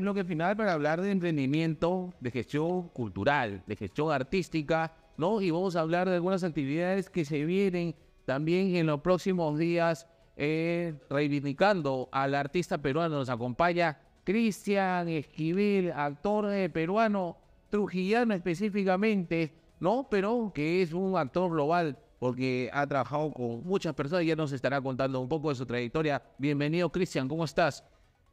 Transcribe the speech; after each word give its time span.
bloque 0.00 0.24
final 0.24 0.56
para 0.56 0.72
hablar 0.72 1.00
de 1.00 1.10
emprendimiento, 1.10 2.12
de 2.20 2.30
gestión 2.30 2.88
cultural, 2.88 3.62
de 3.66 3.76
gestión 3.76 4.10
artística, 4.12 4.94
¿no? 5.16 5.40
Y 5.40 5.50
vamos 5.50 5.76
a 5.76 5.80
hablar 5.80 6.08
de 6.08 6.16
algunas 6.16 6.44
actividades 6.44 7.10
que 7.10 7.24
se 7.24 7.44
vienen 7.44 7.94
también 8.24 8.76
en 8.76 8.86
los 8.86 9.00
próximos 9.00 9.58
días, 9.58 10.06
eh, 10.36 10.94
reivindicando 11.10 12.08
al 12.12 12.34
artista 12.34 12.78
peruano. 12.78 13.16
Nos 13.16 13.28
acompaña 13.28 13.98
Cristian 14.24 15.08
Esquivel, 15.08 15.92
actor 15.92 16.52
eh, 16.52 16.68
peruano, 16.70 17.36
trujillano 17.70 18.34
específicamente, 18.34 19.54
¿no? 19.80 20.08
Pero 20.10 20.52
que 20.54 20.82
es 20.82 20.92
un 20.92 21.16
actor 21.16 21.50
global 21.50 21.98
porque 22.18 22.70
ha 22.72 22.86
trabajado 22.86 23.32
con 23.32 23.62
muchas 23.64 23.92
personas 23.94 24.24
y 24.24 24.28
ya 24.28 24.36
nos 24.36 24.50
estará 24.52 24.80
contando 24.80 25.20
un 25.20 25.28
poco 25.28 25.50
de 25.50 25.56
su 25.56 25.66
trayectoria. 25.66 26.22
Bienvenido, 26.38 26.90
Cristian, 26.90 27.28
¿cómo 27.28 27.44
estás? 27.44 27.84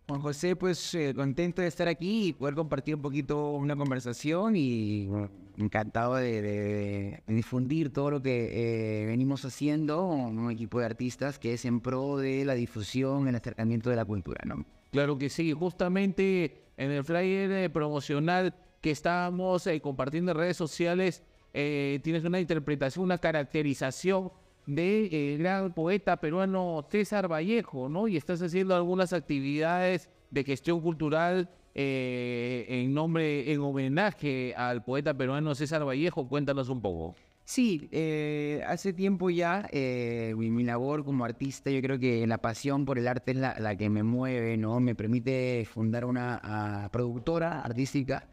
Juan 0.07 0.21
José, 0.21 0.55
pues 0.55 0.93
eh, 0.93 1.13
contento 1.15 1.61
de 1.61 1.68
estar 1.68 1.88
aquí 1.88 2.27
y 2.27 2.33
poder 2.33 2.55
compartir 2.55 2.95
un 2.95 3.01
poquito 3.01 3.51
una 3.51 3.75
conversación 3.75 4.55
y 4.57 5.09
encantado 5.57 6.15
de, 6.15 7.21
difundir 7.28 7.93
todo 7.93 8.11
lo 8.11 8.21
que 8.21 9.04
eh, 9.04 9.06
venimos 9.06 9.45
haciendo, 9.45 10.06
un 10.06 10.51
equipo 10.51 10.79
de 10.79 10.86
artistas 10.86 11.39
que 11.39 11.54
es 11.54 11.65
en 11.65 11.79
pro 11.79 12.18
de 12.18 12.43
la 12.43 12.56
difusión, 12.56 13.28
el 13.28 13.36
acercamiento 13.36 13.89
de 13.89 13.95
la 13.95 14.06
cultura, 14.06 14.42
¿no? 14.45 14.65
Claro 14.92 15.18
que 15.18 15.29
sí, 15.29 15.54
justamente 15.54 16.65
en 16.75 16.92
el 16.92 17.06
flyer 17.06 17.51
eh, 17.51 17.70
promocional 17.70 18.54
que 18.81 18.92
estamos 18.92 19.70
compartiendo 19.81 20.31
en 20.31 20.37
redes 20.37 20.57
sociales, 20.57 21.23
tienes 21.54 22.25
una 22.25 22.39
interpretación, 22.39 23.06
una 23.06 23.20
caracterización 23.20 24.31
del 24.75 25.10
de, 25.10 25.38
gran 25.38 25.74
poeta 25.74 26.18
peruano 26.18 26.86
César 26.89 27.32
Vallejo, 27.32 27.89
¿no? 27.89 28.07
Y 28.07 28.18
estás 28.18 28.42
haciendo 28.42 28.75
algunas 28.75 29.14
actividades 29.14 30.10
de 30.29 30.43
gestión 30.43 30.82
cultural 30.82 31.50
eh, 31.75 32.66
en 32.67 32.94
nombre, 32.94 33.52
en 33.52 33.62
homenaje 33.62 34.53
al 34.56 34.84
poeta 34.84 35.14
peruano 35.14 35.56
César 35.56 35.86
Vallejo. 35.86 36.28
Cuéntanos 36.28 36.70
un 36.70 36.82
poco. 36.82 37.16
Sí, 37.44 37.90
eh, 37.92 38.64
hace 38.66 38.94
tiempo 38.94 39.30
ya 39.30 39.68
eh, 39.72 40.34
mi, 40.38 40.64
labor 40.64 41.04
como 41.04 41.26
artista, 41.26 41.70
yo 41.70 41.82
creo 41.82 42.00
que 42.00 42.26
la 42.26 42.38
pasión 42.38 42.86
por 42.86 42.98
el 42.98 43.08
arte 43.08 43.32
es 43.32 43.38
la, 43.38 43.76
que 43.76 43.90
me 43.90 44.04
mueve, 44.04 44.56
¿no? 44.56 44.80
Me 44.80 44.95
permite 44.95 45.67
fundar 45.70 46.06
una 46.06 46.90
productora 46.94 47.62
artística, 47.62 48.26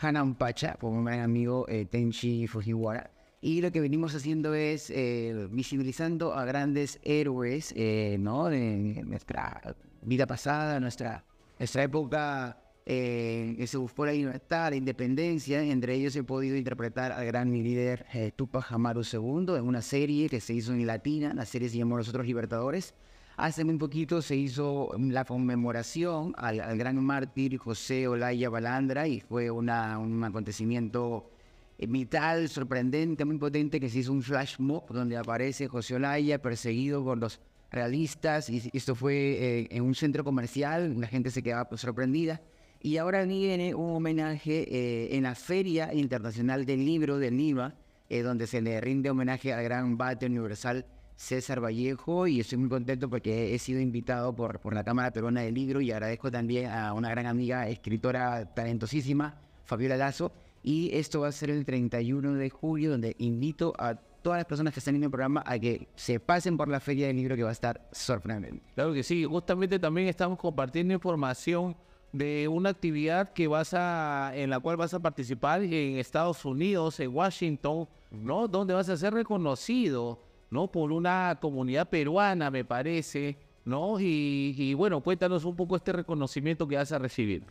Hanan 0.00 0.34
Pacha, 0.34 0.74
con 0.80 0.94
un 0.94 1.04
gran 1.04 1.20
amigo 1.20 1.66
Tenchi 1.90 2.48
Fujiwara. 2.48 3.13
Y 3.46 3.60
lo 3.60 3.70
que 3.70 3.82
venimos 3.82 4.14
haciendo 4.14 4.54
es 4.54 4.88
eh, 4.88 5.48
visibilizando 5.50 6.32
a 6.32 6.46
grandes 6.46 6.98
héroes 7.02 7.74
eh, 7.76 8.16
¿no? 8.18 8.46
de 8.46 9.02
nuestra 9.04 9.76
vida 10.00 10.26
pasada, 10.26 10.80
nuestra, 10.80 11.26
nuestra 11.58 11.82
época 11.82 12.58
eh, 12.86 13.54
que 13.58 13.66
se 13.66 13.76
buscó 13.76 14.06
la 14.06 14.12
libertad, 14.12 14.70
la 14.70 14.76
independencia. 14.76 15.62
Entre 15.62 15.92
ellos 15.92 16.16
he 16.16 16.22
podido 16.22 16.56
interpretar 16.56 17.12
al 17.12 17.26
gran 17.26 17.52
líder 17.52 18.06
Tupac 18.34 18.72
Amaru 18.72 19.02
II 19.02 19.56
en 19.58 19.64
una 19.64 19.82
serie 19.82 20.30
que 20.30 20.40
se 20.40 20.54
hizo 20.54 20.72
en 20.72 20.86
latina. 20.86 21.34
La 21.34 21.44
serie 21.44 21.68
se 21.68 21.76
llamó 21.76 21.98
Los 21.98 22.08
Otros 22.08 22.24
Libertadores. 22.24 22.94
Hace 23.36 23.62
muy 23.62 23.76
poquito 23.76 24.22
se 24.22 24.36
hizo 24.36 24.88
la 24.98 25.26
conmemoración 25.26 26.32
al, 26.38 26.78
gran 26.78 27.04
mártir 27.04 27.58
José 27.58 28.08
Olaya 28.08 28.48
Balandra 28.48 29.06
y 29.06 29.20
fue 29.20 29.50
una, 29.50 29.98
un 29.98 30.24
acontecimiento 30.24 31.33
vital, 31.78 32.48
sorprendente, 32.48 33.24
muy 33.24 33.38
potente, 33.38 33.80
que 33.80 33.88
se 33.88 33.98
hizo 33.98 34.12
un 34.12 34.22
flash 34.22 34.56
mob 34.58 34.86
donde 34.92 35.16
aparece 35.16 35.68
José 35.68 35.96
Olaya 35.96 36.40
perseguido 36.40 37.04
por 37.04 37.18
los 37.18 37.40
realistas. 37.70 38.48
Y 38.48 38.70
esto 38.72 38.94
fue 38.94 39.14
eh, 39.14 39.68
en 39.70 39.82
un 39.82 39.94
centro 39.94 40.24
comercial, 40.24 40.98
la 41.00 41.08
gente 41.08 41.30
se 41.30 41.42
quedaba 41.42 41.68
pues, 41.68 41.80
sorprendida. 41.80 42.40
Y 42.80 42.98
ahora 42.98 43.24
viene 43.24 43.74
un 43.74 43.96
homenaje 43.96 44.66
eh, 44.68 45.16
en 45.16 45.22
la 45.22 45.34
Feria 45.34 45.92
Internacional 45.94 46.66
del 46.66 46.84
Libro 46.84 47.18
del 47.18 47.36
NIVA, 47.36 47.74
eh, 48.10 48.22
donde 48.22 48.46
se 48.46 48.60
le 48.60 48.80
rinde 48.80 49.10
homenaje 49.10 49.52
al 49.52 49.64
gran 49.64 49.96
bate 49.96 50.26
universal 50.26 50.84
César 51.16 51.64
Vallejo. 51.64 52.26
Y 52.26 52.40
estoy 52.40 52.58
muy 52.58 52.68
contento 52.68 53.08
porque 53.08 53.54
he 53.54 53.58
sido 53.58 53.80
invitado 53.80 54.34
por, 54.34 54.60
por 54.60 54.74
la 54.74 54.84
Cámara 54.84 55.12
Peruana 55.12 55.40
del 55.40 55.54
Libro 55.54 55.80
y 55.80 55.90
agradezco 55.90 56.30
también 56.30 56.70
a 56.70 56.92
una 56.92 57.08
gran 57.08 57.26
amiga, 57.26 57.68
escritora 57.68 58.52
talentosísima, 58.54 59.40
Fabiola 59.64 59.96
Lazo 59.96 60.30
y 60.64 60.96
esto 60.96 61.20
va 61.20 61.28
a 61.28 61.32
ser 61.32 61.50
el 61.50 61.64
31 61.66 62.34
de 62.34 62.48
julio, 62.48 62.90
donde 62.90 63.14
invito 63.18 63.74
a 63.78 63.94
todas 63.94 64.38
las 64.38 64.46
personas 64.46 64.72
que 64.72 64.80
están 64.80 64.96
en 64.96 65.04
el 65.04 65.10
programa 65.10 65.44
a 65.46 65.58
que 65.58 65.88
se 65.94 66.18
pasen 66.18 66.56
por 66.56 66.68
la 66.68 66.80
feria 66.80 67.06
del 67.06 67.16
libro 67.16 67.36
que 67.36 67.42
va 67.42 67.50
a 67.50 67.52
estar 67.52 67.86
sorprendente. 67.92 68.62
Claro 68.74 68.94
que 68.94 69.02
sí, 69.02 69.24
justamente 69.24 69.78
también 69.78 70.08
estamos 70.08 70.38
compartiendo 70.38 70.94
información 70.94 71.76
de 72.12 72.48
una 72.48 72.70
actividad 72.70 73.34
que 73.34 73.46
vas 73.46 73.74
a, 73.74 74.32
en 74.34 74.48
la 74.48 74.58
cual 74.58 74.78
vas 74.78 74.94
a 74.94 75.00
participar 75.00 75.62
en 75.62 75.98
Estados 75.98 76.42
Unidos, 76.46 76.98
en 77.00 77.14
Washington, 77.14 77.86
¿no? 78.10 78.48
Donde 78.48 78.72
vas 78.72 78.88
a 78.88 78.96
ser 78.96 79.12
reconocido, 79.12 80.18
¿no? 80.48 80.72
Por 80.72 80.92
una 80.92 81.36
comunidad 81.42 81.90
peruana, 81.90 82.50
me 82.50 82.64
parece, 82.64 83.36
¿no? 83.66 84.00
Y, 84.00 84.54
y 84.56 84.72
bueno, 84.72 85.02
cuéntanos 85.02 85.44
un 85.44 85.56
poco 85.56 85.76
este 85.76 85.92
reconocimiento 85.92 86.66
que 86.66 86.76
vas 86.76 86.92
a 86.92 86.98
recibir. 86.98 87.44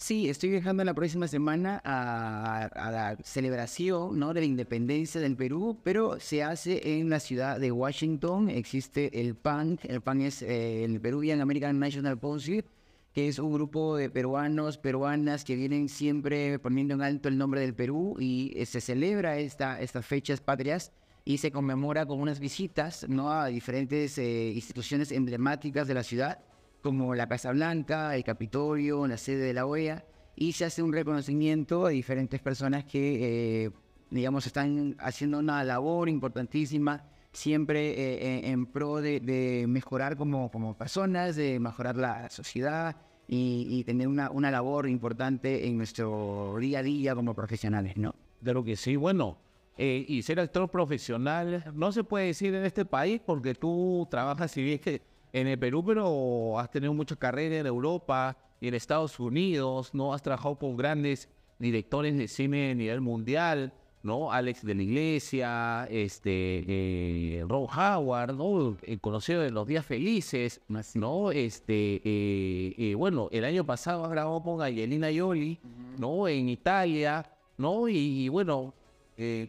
Sí, 0.00 0.28
estoy 0.28 0.50
viajando 0.50 0.84
la 0.84 0.94
próxima 0.94 1.26
semana 1.26 1.82
a, 1.84 2.70
la 2.92 3.16
celebración 3.24 4.16
¿no? 4.16 4.32
de 4.32 4.40
la 4.40 4.46
independencia 4.46 5.20
del 5.20 5.36
Perú, 5.36 5.80
pero 5.82 6.20
se 6.20 6.44
hace 6.44 7.00
en 7.00 7.10
la 7.10 7.18
ciudad 7.18 7.58
de 7.58 7.72
Washington. 7.72 8.48
Existe 8.48 9.20
el 9.20 9.34
PAN, 9.34 9.80
el 9.82 10.00
PAN 10.00 10.20
es 10.20 10.42
eh, 10.42 10.84
el 10.84 11.00
Peruvian 11.00 11.40
American 11.40 11.80
National 11.80 12.20
Council, 12.20 12.64
que 13.12 13.26
es 13.26 13.40
un 13.40 13.52
grupo 13.52 13.96
de 13.96 14.08
peruanos, 14.08 14.78
peruanas 14.78 15.42
que 15.42 15.56
vienen 15.56 15.88
siempre 15.88 16.60
poniendo 16.60 16.94
en 16.94 17.02
alto 17.02 17.28
el 17.28 17.36
nombre 17.36 17.60
del 17.60 17.74
Perú 17.74 18.14
y 18.20 18.52
eh, 18.54 18.66
se 18.66 18.80
celebra 18.80 19.38
esta, 19.38 19.80
estas 19.80 20.06
fechas 20.06 20.40
patrias 20.40 20.92
y 21.24 21.38
se 21.38 21.50
conmemora 21.50 22.06
con 22.06 22.20
unas 22.20 22.38
visitas 22.38 23.04
¿no? 23.08 23.32
a 23.32 23.48
diferentes 23.48 24.16
eh, 24.18 24.52
instituciones 24.54 25.10
emblemáticas 25.10 25.88
de 25.88 25.94
la 25.94 26.04
ciudad 26.04 26.38
como 26.82 27.14
la 27.14 27.28
Casa 27.28 27.52
Blanca, 27.52 28.14
el 28.14 28.24
Capitolio, 28.24 29.06
la 29.06 29.16
sede 29.16 29.44
de 29.44 29.54
la 29.54 29.66
OEA, 29.66 30.04
y 30.36 30.52
se 30.52 30.64
hace 30.64 30.82
un 30.82 30.92
reconocimiento 30.92 31.86
a 31.86 31.90
diferentes 31.90 32.40
personas 32.40 32.84
que, 32.84 33.64
eh, 33.64 33.70
digamos, 34.10 34.46
están 34.46 34.96
haciendo 35.00 35.38
una 35.38 35.64
labor 35.64 36.08
importantísima, 36.08 37.04
siempre 37.32 37.90
eh, 37.90 38.50
en 38.50 38.66
pro 38.66 39.00
de, 39.00 39.66
mejorar 39.68 40.16
como, 40.16 40.50
como 40.50 40.76
personas, 40.76 41.36
de 41.36 41.58
mejorar 41.58 41.96
la 41.96 42.30
sociedad 42.30 42.96
y, 43.26 43.84
tener 43.84 44.08
una, 44.08 44.30
una 44.30 44.50
labor 44.50 44.88
importante 44.88 45.66
en 45.66 45.76
nuestro 45.76 46.56
día 46.58 46.78
a 46.78 46.82
día 46.82 47.14
como 47.14 47.34
profesionales, 47.34 47.96
¿no? 47.96 48.14
lo 48.40 48.64
que 48.64 48.76
sí, 48.76 48.96
bueno, 48.96 49.38
eh, 49.76 50.04
y 50.08 50.22
ser 50.22 50.40
actor 50.40 50.68
profesional 50.70 51.64
no 51.74 51.92
se 51.92 52.04
puede 52.04 52.26
decir 52.26 52.54
en 52.54 52.64
este 52.64 52.84
país 52.84 53.20
porque 53.24 53.54
tú 53.54 54.06
trabajas, 54.10 54.50
si 54.50 54.62
bien 54.62 54.78
que 54.78 55.02
en 55.32 55.46
el 55.46 55.58
Perú, 55.58 55.84
pero 55.84 56.58
has 56.58 56.70
tenido 56.70 56.94
mucha 56.94 57.16
carrera 57.16 57.58
en 57.58 57.66
Europa 57.66 58.36
y 58.60 58.68
en 58.68 58.74
Estados 58.74 59.18
Unidos, 59.20 59.94
¿no? 59.94 60.12
Has 60.12 60.22
trabajado 60.22 60.58
con 60.58 60.76
grandes 60.76 61.28
directores 61.58 62.16
de 62.16 62.28
cine 62.28 62.70
a 62.70 62.74
nivel 62.74 63.00
mundial, 63.00 63.72
¿no? 64.02 64.32
Alex 64.32 64.64
de 64.64 64.74
la 64.74 64.82
Iglesia, 64.82 65.86
este, 65.90 66.64
eh, 66.66 67.44
Ron 67.46 67.66
Howard, 67.66 68.34
¿no? 68.34 68.76
El 68.82 69.00
conocido 69.00 69.42
de 69.42 69.50
Los 69.50 69.66
Días 69.66 69.84
Felices, 69.84 70.60
¿no? 70.94 71.30
Este, 71.30 72.00
eh, 72.04 72.74
eh, 72.78 72.94
bueno, 72.94 73.28
el 73.32 73.44
año 73.44 73.64
pasado 73.64 74.04
has 74.04 74.10
grabado 74.10 74.42
con 74.42 74.62
Angelina 74.62 75.08
Jolie, 75.14 75.58
¿no? 75.98 76.28
En 76.28 76.48
Italia, 76.48 77.28
¿no? 77.56 77.88
Y, 77.88 78.28
bueno, 78.28 78.74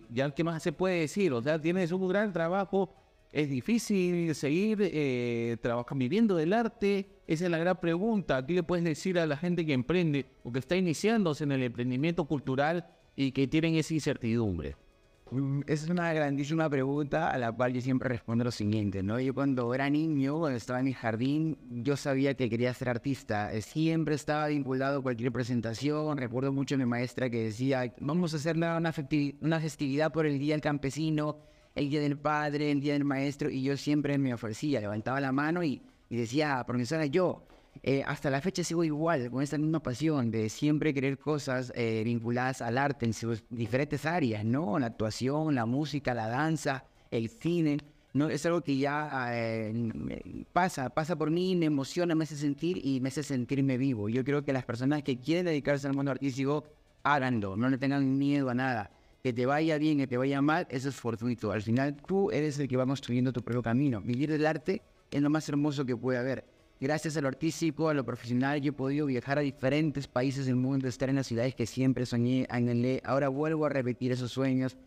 ya 0.10 0.32
qué 0.32 0.44
más 0.44 0.64
se 0.64 0.72
puede 0.72 1.02
decir, 1.02 1.32
o 1.32 1.42
sea, 1.44 1.62
tienes 1.62 1.92
un 1.92 2.08
gran 2.08 2.34
trabajo 2.34 2.90
¿Es 3.32 3.48
difícil 3.48 4.34
seguir 4.34 4.80
eh, 4.82 5.58
trabajando, 5.62 6.02
viviendo 6.02 6.36
del 6.36 6.52
arte? 6.52 7.10
Esa 7.28 7.46
es 7.46 7.52
la 7.52 7.60
gran 7.60 7.80
pregunta. 7.80 8.44
¿Qué 8.44 8.54
le 8.54 8.64
puedes 8.64 8.84
decir 8.84 9.20
a 9.20 9.28
la 9.28 9.38
gente 9.38 9.66
que 9.68 9.74
emprende 9.74 10.26
o 10.44 10.52
que 10.52 10.58
está 10.58 10.76
iniciándose 10.76 11.44
en 11.44 11.52
el 11.52 11.62
emprendimiento 11.62 12.26
cultural 12.26 12.88
y 13.16 13.32
que 13.32 13.48
tienen 13.48 13.76
esa 13.76 13.94
incertidumbre? 13.94 14.76
Mm, 15.30 15.62
es 15.68 15.88
una 15.88 16.12
grandísima 16.12 16.68
pregunta 16.72 17.30
a 17.30 17.38
la 17.38 17.52
cual 17.52 17.72
yo 17.72 17.82
siempre 17.82 18.10
respondo 18.10 18.46
lo 18.46 18.50
siguiente, 18.50 19.04
¿no? 19.04 19.20
Yo 19.20 19.36
cuando 19.36 19.76
era 19.76 19.88
niño, 19.92 20.40
cuando 20.40 20.58
estaba 20.58 20.80
en 20.80 20.86
mi 20.86 20.94
jardín, 20.94 21.56
yo 21.70 21.98
sabía 21.98 22.34
que 22.34 22.50
quería 22.50 22.74
ser 22.74 22.90
artista. 22.90 23.54
Eh, 23.54 23.62
siempre 23.62 24.16
estaba 24.16 24.48
vinculado 24.48 25.00
a 25.00 25.04
cualquier 25.04 25.32
presentación. 25.32 26.18
Recuerdo 26.18 26.52
mucho 26.52 26.74
a 26.74 26.78
mi 26.80 26.86
maestra 26.88 27.30
que 27.30 27.44
decía, 27.44 27.94
vamos 28.00 28.34
a 28.34 28.38
hacer 28.38 28.58
una, 28.58 28.76
una 28.76 29.60
festividad 29.60 30.12
por 30.12 30.26
el 30.26 30.40
Día 30.40 30.56
del 30.56 30.62
Campesino 30.62 31.38
el 31.80 31.90
día 31.90 32.02
del 32.02 32.18
padre, 32.18 32.72
el 32.72 32.82
día 32.82 32.94
del 32.94 33.06
maestro, 33.06 33.50
y 33.50 33.64
yo 33.64 33.78
siempre 33.78 34.18
me 34.18 34.34
ofrecía, 34.34 34.82
levantaba 34.82 35.22
la 35.22 35.32
mano 35.32 35.64
y, 35.64 35.82
decía, 36.10 36.64
profesora, 36.68 37.06
yo 37.06 37.48
eh, 37.84 38.04
hasta 38.06 38.30
la 38.30 38.42
fecha 38.42 38.64
sigo 38.64 38.84
igual, 38.84 39.32
con 39.32 39.42
esta 39.42 39.58
misma 39.58 39.82
pasión 39.82 40.30
de 40.30 40.50
siempre 40.50 40.94
querer 40.94 41.18
cosas 41.18 41.72
eh, 41.76 42.02
vinculadas 42.04 42.62
al 42.62 42.78
arte 42.78 43.06
en 43.06 43.14
sus 43.14 43.44
diferentes 43.50 44.06
áreas, 44.06 44.44
¿no? 44.44 44.78
La 44.78 44.88
actuación, 44.88 45.56
la 45.56 45.66
música, 45.66 46.14
la 46.14 46.28
danza, 46.28 46.84
el 47.12 47.30
cine. 47.30 47.78
No, 48.12 48.28
es 48.28 48.46
algo 48.46 48.62
que 48.62 48.78
ya 48.78 49.30
eh, 49.32 49.72
pasa, 50.52 50.90
pasa 50.90 51.16
por 51.16 51.32
mí, 51.32 51.56
me 51.56 51.68
emociona, 51.68 52.16
me 52.16 52.26
hace 52.26 52.36
sentir 52.36 52.82
y 52.84 53.00
me 53.00 53.10
hace 53.10 53.24
sentirme 53.24 53.78
vivo. 53.78 54.10
Yo 54.10 54.26
creo 54.26 54.44
que 54.44 54.52
las 54.52 54.66
personas 54.66 55.04
que 55.04 55.20
quieren 55.20 55.46
dedicarse 55.46 55.88
al 55.88 55.94
mundo 55.94 56.12
artístico, 56.12 56.66
háganlo, 57.04 57.56
no 57.56 57.70
le 57.70 57.78
tengan 57.78 58.18
miedo 58.18 58.50
a 58.50 58.56
nada. 58.56 58.92
Que 59.24 59.34
te 59.34 59.46
vaya 59.46 59.78
bien, 59.78 59.98
que 59.98 60.08
te 60.08 60.18
vaya 60.18 60.42
mal, 60.42 60.66
eso 60.70 60.90
es 60.90 60.96
fortuito. 60.96 61.52
Al 61.52 61.62
final 61.62 61.96
tú 61.96 62.32
eres 62.32 62.58
el 62.60 62.68
que 62.68 62.78
va 62.78 62.86
construyendo 62.86 63.34
tu 63.34 63.42
propio 63.42 63.62
camino. 63.62 64.02
Vivir 64.02 64.32
del 64.32 64.46
arte 64.46 64.82
es 65.12 65.22
lo 65.22 65.30
más 65.30 65.48
hermoso 65.50 65.86
que 65.86 65.96
puede 65.96 66.18
haber. 66.18 66.46
Gracias 66.80 67.18
a 67.18 67.22
lo 67.22 67.28
artístico, 67.28 67.90
a 67.90 67.94
lo 67.94 68.06
profesional, 68.06 68.62
yo 68.62 68.70
he 68.70 68.74
podido 68.74 69.06
viajar 69.06 69.38
a 69.38 69.42
diferentes 69.42 70.08
países 70.08 70.46
del 70.46 70.56
mundo, 70.56 70.88
estar 70.88 71.10
en 71.10 71.18
las 71.18 71.28
ciudades 71.28 71.54
que 71.54 71.66
siempre 71.66 72.06
soñé, 72.06 72.48
anhelé. 72.50 73.02
Ahora 73.04 73.28
vuelvo 73.28 73.66
a 73.66 73.70
repetir 73.70 74.14
esos 74.14 74.32
sueños 74.32 74.78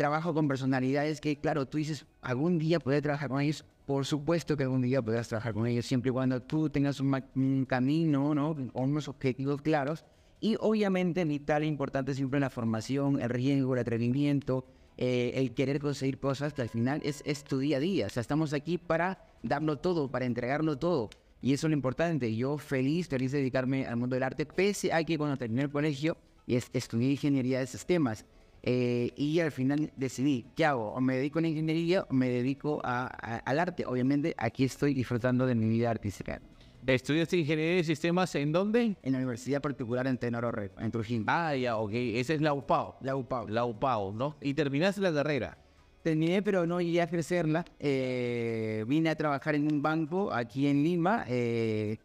trabajo 0.00 0.32
con 0.32 0.48
personalidades 0.48 1.20
que, 1.20 1.36
claro, 1.36 1.66
tú 1.66 1.76
dices, 1.76 2.06
algún 2.22 2.58
día 2.58 2.80
podré 2.80 3.02
trabajar 3.02 3.28
con 3.28 3.42
ellos. 3.42 3.66
Por 3.84 4.06
supuesto 4.06 4.56
que 4.56 4.62
algún 4.62 4.80
día 4.80 5.02
podrás 5.02 5.28
trabajar 5.28 5.52
con 5.52 5.66
ellos, 5.66 5.84
siempre 5.84 6.08
y 6.08 6.12
cuando 6.12 6.40
tú 6.40 6.70
tengas 6.70 7.00
un, 7.00 7.22
un 7.34 7.66
camino, 7.66 8.34
¿no? 8.34 8.56
O 8.72 8.82
unos 8.82 9.08
objetivos 9.08 9.60
claros. 9.60 10.06
Y 10.40 10.56
obviamente, 10.60 11.24
vital 11.24 11.62
e 11.62 11.66
importante 11.66 12.14
siempre 12.14 12.40
la 12.40 12.50
formación, 12.50 13.20
el 13.20 13.28
riesgo, 13.28 13.74
el 13.74 13.80
atrevimiento, 13.80 14.64
eh, 14.96 15.32
el 15.34 15.52
querer 15.54 15.80
conseguir 15.80 16.18
cosas 16.18 16.52
que 16.54 16.62
al 16.62 16.68
final 16.68 17.00
es, 17.04 17.22
es 17.26 17.44
tu 17.44 17.58
día 17.58 17.76
a 17.76 17.80
día. 17.80 18.06
O 18.06 18.10
sea, 18.10 18.20
estamos 18.22 18.52
aquí 18.52 18.78
para 18.78 19.24
darlo 19.42 19.76
todo, 19.78 20.10
para 20.10 20.24
entregarlo 20.24 20.78
todo. 20.78 21.10
Y 21.42 21.52
eso 21.52 21.66
es 21.66 21.70
lo 21.70 21.74
importante. 21.76 22.34
Yo 22.34 22.58
feliz, 22.58 23.08
feliz 23.08 23.32
de 23.32 23.38
dedicarme 23.38 23.86
al 23.86 23.96
mundo 23.96 24.14
del 24.14 24.22
arte, 24.22 24.46
pese 24.46 24.92
a 24.92 25.02
que 25.04 25.16
cuando 25.18 25.36
terminé 25.36 25.62
el 25.62 25.70
colegio 25.70 26.16
es- 26.46 26.70
estudié 26.72 27.10
ingeniería 27.10 27.60
de 27.60 27.66
sistemas. 27.66 28.24
Eh, 28.62 29.12
y 29.16 29.40
al 29.40 29.52
final 29.52 29.90
decidí, 29.96 30.44
¿qué 30.54 30.66
hago? 30.66 30.92
O 30.92 31.00
me 31.00 31.16
dedico 31.16 31.38
a 31.38 31.42
la 31.42 31.48
ingeniería 31.48 32.06
o 32.10 32.12
me 32.12 32.28
dedico 32.28 32.80
a- 32.84 33.06
al 33.06 33.58
arte. 33.58 33.86
Obviamente 33.86 34.34
aquí 34.36 34.64
estoy 34.64 34.92
disfrutando 34.92 35.46
de 35.46 35.54
mi 35.54 35.66
vida 35.68 35.90
artística. 35.90 36.42
¿Estudiaste 36.86 37.36
ingeniería 37.36 37.76
de 37.76 37.84
sistemas 37.84 38.34
en 38.34 38.52
dónde? 38.52 38.96
En 39.02 39.12
la 39.12 39.18
universidad 39.18 39.60
particular 39.60 40.06
en 40.06 40.16
Tenororre, 40.16 40.70
en 40.78 40.90
Trujillo. 40.90 41.24
Ah, 41.26 41.54
ya, 41.54 41.76
ok. 41.76 41.92
Esa 41.92 42.34
es 42.34 42.40
la 42.40 42.54
UPAO. 42.54 42.96
La 43.02 43.16
UPAO. 43.16 43.48
La 43.48 43.64
UPAO, 43.64 44.12
¿no? 44.12 44.36
Y 44.40 44.54
terminaste 44.54 45.00
la 45.00 45.12
carrera. 45.12 45.58
Terminé, 46.02 46.42
pero 46.42 46.66
no 46.66 46.80
llegué 46.80 47.02
a 47.02 47.06
crecerla. 47.06 47.64
Eh, 47.78 48.84
vine 48.88 49.10
a 49.10 49.14
trabajar 49.14 49.54
en 49.54 49.70
un 49.70 49.82
banco 49.82 50.32
aquí 50.32 50.66
en 50.66 50.82
Lima. 50.82 51.24
Eh, 51.28 51.98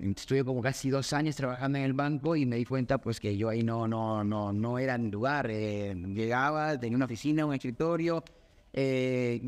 estuve 0.00 0.44
como 0.44 0.60
casi 0.60 0.90
dos 0.90 1.12
años 1.12 1.36
trabajando 1.36 1.78
en 1.78 1.84
el 1.84 1.92
banco 1.92 2.34
y 2.34 2.44
me 2.44 2.56
di 2.56 2.64
cuenta 2.64 2.98
pues 2.98 3.20
que 3.20 3.36
yo 3.36 3.48
ahí 3.48 3.62
no, 3.62 3.86
no, 3.86 4.24
no, 4.24 4.52
no 4.52 4.78
era 4.80 4.98
mi 4.98 5.10
lugar. 5.10 5.48
Eh, 5.48 5.94
llegaba, 6.08 6.78
tenía 6.78 6.96
una 6.96 7.04
oficina, 7.04 7.46
un 7.46 7.54
escritorio, 7.54 8.24
eh, 8.76 9.40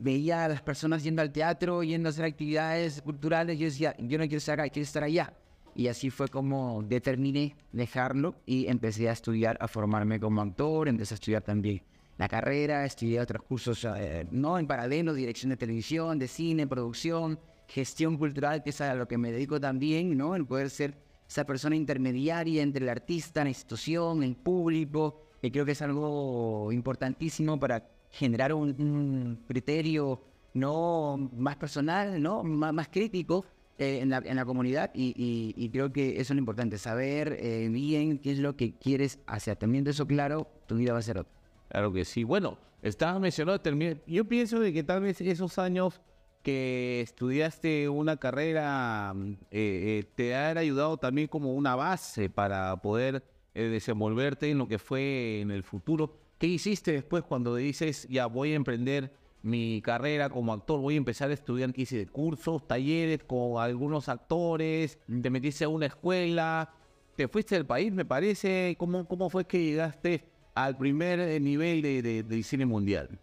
veía 0.00 0.44
a 0.44 0.48
las 0.48 0.60
personas 0.60 1.04
yendo 1.04 1.22
al 1.22 1.32
teatro, 1.32 1.82
yendo 1.84 2.08
a 2.08 2.10
hacer 2.10 2.24
actividades 2.24 3.00
culturales. 3.00 3.58
Yo 3.58 3.66
decía, 3.66 3.94
yo 3.98 4.18
no 4.18 4.24
quiero 4.24 4.38
estar 4.38 4.60
acá, 4.60 4.68
quiero 4.68 4.84
estar 4.84 5.04
allá. 5.04 5.32
Y 5.74 5.86
así 5.86 6.10
fue 6.10 6.28
como 6.28 6.82
determiné 6.82 7.56
dejarlo 7.70 8.34
y 8.44 8.66
empecé 8.66 9.08
a 9.08 9.12
estudiar, 9.12 9.56
a 9.60 9.68
formarme 9.68 10.20
como 10.20 10.42
actor, 10.42 10.88
empecé 10.88 11.14
a 11.14 11.16
estudiar 11.16 11.42
también 11.42 11.82
la 12.18 12.28
carrera, 12.28 12.84
estudié 12.84 13.20
otros 13.20 13.42
cursos, 13.42 13.86
eh, 13.96 14.26
no 14.30 14.58
en 14.58 14.66
paralelo, 14.66 15.14
dirección 15.14 15.50
de 15.50 15.56
televisión, 15.56 16.18
de 16.18 16.28
cine, 16.28 16.66
producción, 16.66 17.38
gestión 17.68 18.18
cultural, 18.18 18.62
que 18.62 18.70
es 18.70 18.80
a 18.80 18.94
lo 18.94 19.08
que 19.08 19.16
me 19.16 19.32
dedico 19.32 19.58
también, 19.58 20.16
¿no? 20.16 20.34
El 20.34 20.44
poder 20.44 20.68
ser 20.68 20.94
esa 21.26 21.44
persona 21.44 21.74
intermediaria 21.74 22.62
entre 22.62 22.84
el 22.84 22.90
artista, 22.90 23.42
la 23.44 23.48
institución, 23.48 24.22
el 24.22 24.36
público, 24.36 25.22
que 25.40 25.50
creo 25.50 25.64
que 25.64 25.72
es 25.72 25.80
algo 25.80 26.70
importantísimo 26.70 27.58
para 27.58 27.82
generar 28.12 28.52
un, 28.52 29.38
criterio 29.48 30.20
no 30.54 31.30
más 31.36 31.56
personal, 31.56 32.20
¿no? 32.22 32.42
Más, 32.44 32.72
más 32.72 32.88
crítico 32.88 33.44
eh, 33.78 34.00
en, 34.02 34.10
la, 34.10 34.18
en 34.18 34.36
la 34.36 34.44
comunidad 34.44 34.90
y, 34.94 35.54
y- 35.56 35.68
creo 35.70 35.92
que 35.92 36.12
eso 36.20 36.20
es 36.20 36.30
lo 36.30 36.38
importante, 36.38 36.76
saber 36.78 37.38
eh, 37.40 37.68
bien 37.70 38.18
qué 38.18 38.32
es 38.32 38.38
lo 38.38 38.54
que 38.54 38.74
quieres 38.74 39.18
hacer. 39.26 39.56
Teniendo 39.56 39.90
eso 39.90 40.06
claro, 40.06 40.46
tu 40.66 40.76
vida 40.76 40.92
va 40.92 40.98
a 40.98 41.02
ser 41.02 41.18
otra. 41.18 41.32
Claro 41.68 41.90
que 41.92 42.04
sí. 42.04 42.22
Bueno, 42.22 42.58
estabas 42.82 43.18
mencionando, 43.18 43.62
yo 44.06 44.24
pienso 44.26 44.60
de 44.60 44.74
que 44.74 44.84
tal 44.84 45.00
vez 45.00 45.20
esos 45.22 45.58
años 45.58 46.02
que 46.42 47.00
estudiaste 47.00 47.88
una 47.88 48.18
carrera 48.18 49.14
eh, 49.50 50.04
te 50.16 50.34
han 50.34 50.58
ayudado 50.58 50.98
también 50.98 51.28
como 51.28 51.54
una 51.54 51.76
base 51.76 52.28
para 52.28 52.76
poder 52.82 53.24
desenvolverte 53.54 54.50
en 54.50 54.58
lo 54.58 54.66
que 54.68 54.78
fue 54.78 55.40
en 55.40 55.50
el 55.50 55.62
futuro. 55.62 56.18
¿Qué 56.42 56.48
hiciste 56.48 56.90
después 56.90 57.22
cuando 57.22 57.54
dices, 57.54 58.08
ya 58.10 58.26
voy 58.26 58.50
a 58.50 58.56
emprender 58.56 59.12
mi 59.42 59.80
carrera 59.80 60.28
como 60.28 60.52
actor, 60.52 60.80
voy 60.80 60.94
a 60.94 60.96
empezar 60.96 61.30
a 61.30 61.34
estudiar, 61.34 61.72
¿qué 61.72 61.82
hice? 61.82 62.04
Cursos, 62.08 62.66
talleres 62.66 63.22
con 63.22 63.62
algunos 63.62 64.08
actores, 64.08 64.98
te 65.22 65.30
metiste 65.30 65.62
a 65.62 65.68
una 65.68 65.86
escuela, 65.86 66.74
te 67.14 67.28
fuiste 67.28 67.54
del 67.54 67.64
país, 67.64 67.92
me 67.92 68.04
parece. 68.04 68.74
¿Cómo, 68.76 69.06
cómo 69.06 69.30
fue 69.30 69.44
que 69.44 69.62
llegaste 69.62 70.24
al 70.52 70.76
primer 70.76 71.40
nivel 71.40 71.80
de, 71.80 72.02
de- 72.02 72.22
del 72.24 72.42
cine 72.42 72.66
mundial? 72.66 73.20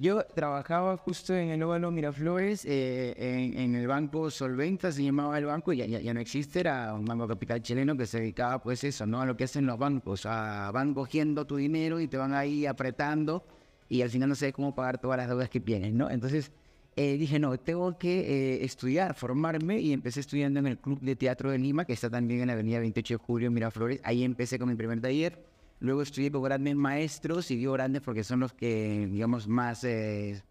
Yo 0.00 0.22
trabajaba 0.22 0.96
justo 0.96 1.34
en 1.34 1.48
el 1.48 1.60
Óvalo 1.60 1.90
Miraflores, 1.90 2.64
eh, 2.64 3.14
en, 3.18 3.58
en 3.58 3.74
el 3.74 3.88
banco 3.88 4.30
Solventa, 4.30 4.92
se 4.92 5.02
llamaba 5.02 5.36
el 5.36 5.46
banco, 5.46 5.72
y 5.72 5.78
ya, 5.78 5.86
ya, 5.86 5.98
ya 5.98 6.14
no 6.14 6.20
existe, 6.20 6.60
era 6.60 6.94
un 6.94 7.04
banco 7.04 7.26
capital 7.26 7.60
chileno 7.60 7.96
que 7.96 8.06
se 8.06 8.20
dedicaba 8.20 8.62
pues 8.62 8.84
eso, 8.84 9.06
¿no? 9.06 9.20
A 9.20 9.26
lo 9.26 9.36
que 9.36 9.42
hacen 9.42 9.66
los 9.66 9.76
bancos, 9.76 10.24
a, 10.24 10.70
van 10.70 10.94
cogiendo 10.94 11.48
tu 11.48 11.56
dinero 11.56 11.98
y 11.98 12.06
te 12.06 12.16
van 12.16 12.32
ahí 12.32 12.64
apretando 12.64 13.44
y 13.88 14.02
al 14.02 14.10
final 14.10 14.28
no 14.28 14.36
sabes 14.36 14.54
cómo 14.54 14.72
pagar 14.72 14.98
todas 14.98 15.18
las 15.18 15.28
deudas 15.28 15.50
que 15.50 15.58
tienes, 15.58 15.92
¿no? 15.92 16.08
Entonces 16.08 16.52
eh, 16.94 17.16
dije, 17.18 17.40
no, 17.40 17.58
tengo 17.58 17.98
que 17.98 18.20
eh, 18.20 18.64
estudiar, 18.64 19.14
formarme 19.14 19.80
y 19.80 19.92
empecé 19.92 20.20
estudiando 20.20 20.60
en 20.60 20.68
el 20.68 20.78
Club 20.78 21.00
de 21.00 21.16
Teatro 21.16 21.50
de 21.50 21.58
Lima, 21.58 21.84
que 21.84 21.94
está 21.94 22.08
también 22.08 22.42
en 22.42 22.46
la 22.46 22.52
avenida 22.52 22.78
28 22.78 23.14
de 23.14 23.18
Julio, 23.18 23.50
Miraflores, 23.50 24.00
ahí 24.04 24.22
empecé 24.22 24.60
con 24.60 24.68
mi 24.68 24.76
primer 24.76 25.00
taller. 25.00 25.47
Luego 25.80 26.02
estudié 26.02 26.30
con 26.30 26.42
grandes 26.42 26.74
maestros 26.74 27.50
y 27.50 27.56
digo 27.56 27.72
grandes 27.72 28.02
porque 28.02 28.24
son 28.24 28.40
los 28.40 28.52
que, 28.52 29.08
digamos, 29.10 29.46
más 29.46 29.84
eh, 29.84 30.42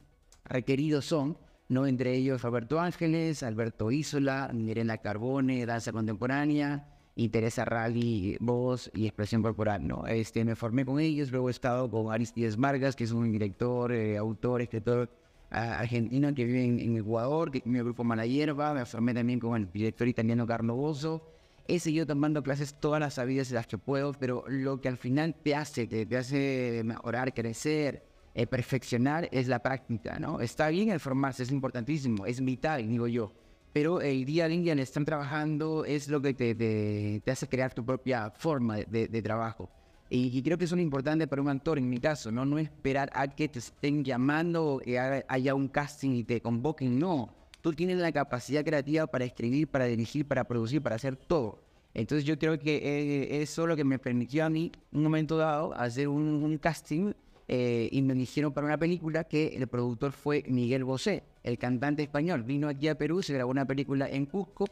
requeridos 0.45 1.05
son, 1.05 1.37
¿no? 1.67 1.85
Entre 1.85 2.15
ellos 2.15 2.41
Roberto 2.41 2.79
Ángeles, 2.79 3.43
Alberto 3.43 3.91
Isola, 3.91 4.49
Mirena 4.53 4.97
Carbone, 4.99 5.65
Danza 5.65 5.91
Contemporánea, 5.91 6.97
y 7.19 7.29
Teresa 7.29 7.65
Rally, 7.65 8.37
Voz 8.39 8.91
y 8.93 9.07
Expresión 9.07 9.41
Corporal, 9.41 9.87
¿no? 9.87 10.05
Este, 10.05 10.45
me 10.45 10.55
formé 10.55 10.85
con 10.85 10.99
ellos, 10.99 11.31
luego 11.31 11.47
he 11.47 11.51
estado 11.51 11.89
con 11.89 12.13
Aristides 12.13 12.57
Vargas, 12.57 12.95
que 12.95 13.05
es 13.05 13.11
un 13.11 13.31
director, 13.31 13.91
eh, 13.91 14.17
autor, 14.17 14.61
escritor 14.61 15.09
argentino 15.49 16.35
que 16.35 16.45
vive 16.45 16.63
en, 16.63 16.79
en 16.79 16.97
Ecuador, 16.97 17.49
que 17.49 17.63
el 17.65 17.83
grupo 17.83 18.03
Mala 18.03 18.27
Hierba, 18.27 18.73
me 18.75 18.85
formé 18.85 19.15
también 19.15 19.39
con 19.39 19.59
el 19.59 19.71
director 19.71 20.07
italiano 20.07 20.45
Carlo 20.45 20.75
Bozo, 20.75 21.23
he 21.67 21.79
seguido 21.79 22.05
tomando 22.05 22.41
clases 22.43 22.73
todas 22.79 22.99
las 22.99 23.15
sabidas 23.15 23.51
las 23.51 23.67
que 23.67 23.77
puedo, 23.77 24.13
pero 24.13 24.43
lo 24.47 24.79
que 24.81 24.87
al 24.87 24.97
final 24.97 25.35
te 25.35 25.55
hace, 25.55 25.87
te, 25.87 26.05
te 26.05 26.17
hace 26.17 26.81
mejorar, 26.85 27.33
crecer, 27.33 28.03
eh, 28.33 28.47
perfeccionar 28.47 29.27
es 29.31 29.47
la 29.47 29.59
práctica, 29.59 30.19
¿no? 30.19 30.39
Está 30.41 30.69
bien 30.69 30.89
el 30.89 30.99
formarse, 30.99 31.43
es 31.43 31.51
importantísimo, 31.51 32.25
es 32.25 32.39
vital, 32.43 32.87
digo 32.87 33.07
yo, 33.07 33.33
pero 33.73 34.01
el 34.01 34.25
día 34.25 34.45
a 34.45 34.47
día 34.47 34.71
en 34.71 34.79
estar 34.79 35.03
trabajando 35.05 35.85
es 35.85 36.07
lo 36.07 36.21
que 36.21 36.33
te, 36.33 36.55
te, 36.55 37.21
te 37.23 37.31
hace 37.31 37.47
crear 37.47 37.73
tu 37.73 37.83
propia 37.85 38.31
forma 38.31 38.77
de, 38.77 39.07
de- 39.07 39.21
trabajo. 39.21 39.69
Y, 40.09 40.37
y 40.37 40.41
creo 40.41 40.57
que 40.57 40.65
eso 40.65 40.75
es 40.75 40.81
importante 40.81 41.27
para 41.27 41.41
un 41.41 41.49
actor, 41.49 41.77
en 41.77 41.89
mi 41.89 41.97
caso, 41.99 42.31
¿no? 42.31 42.45
No 42.45 42.57
esperar 42.59 43.09
a 43.13 43.27
que 43.27 43.49
te 43.49 43.59
estén 43.59 44.03
llamando 44.05 44.81
haya 45.27 45.53
un 45.53 45.67
casting 45.67 46.11
y 46.11 46.23
te 46.23 46.39
convoquen, 46.41 46.97
no. 46.97 47.33
Tú 47.61 47.73
tienes 47.73 47.97
la 47.97 48.11
capacidad 48.11 48.63
creativa 48.63 49.07
para 49.07 49.25
escribir, 49.25 49.67
para 49.67 49.85
dirigir, 49.85 50.25
para 50.25 50.45
producir, 50.45 50.81
para 50.81 50.95
hacer 50.95 51.17
todo. 51.17 51.59
Entonces 51.97 52.25
yo 52.25 52.37
creo 52.37 52.59
que 52.59 52.75
eh, 52.77 53.41
eso 53.41 53.63
es 53.63 53.67
lo 53.67 53.75
que 53.75 53.83
me 53.83 53.97
permitió 53.97 54.45
a 54.45 54.49
mí, 54.51 54.71
un 54.91 55.01
momento 55.01 55.35
dado, 55.35 55.73
hacer 55.73 56.07
un, 56.07 56.43
un 56.43 56.57
casting 56.59 57.11
eh, 57.47 57.89
y 57.91 58.03
me 58.03 58.13
eligieron 58.13 58.53
para 58.53 58.67
una 58.67 58.77
película 58.77 59.23
que 59.23 59.47
el 59.47 59.65
productor 59.65 60.11
fue 60.11 60.43
Miguel 60.47 60.83
Bosé, 60.83 61.23
el 61.41 61.57
cantante 61.57 62.03
español. 62.03 62.43
Vino 62.43 62.67
aquí 62.67 62.87
a 62.87 62.95
Perú, 62.95 63.23
se 63.23 63.33
grabó 63.33 63.49
una 63.49 63.65
película 63.65 64.07
en 64.07 64.27
Cusco, 64.27 64.65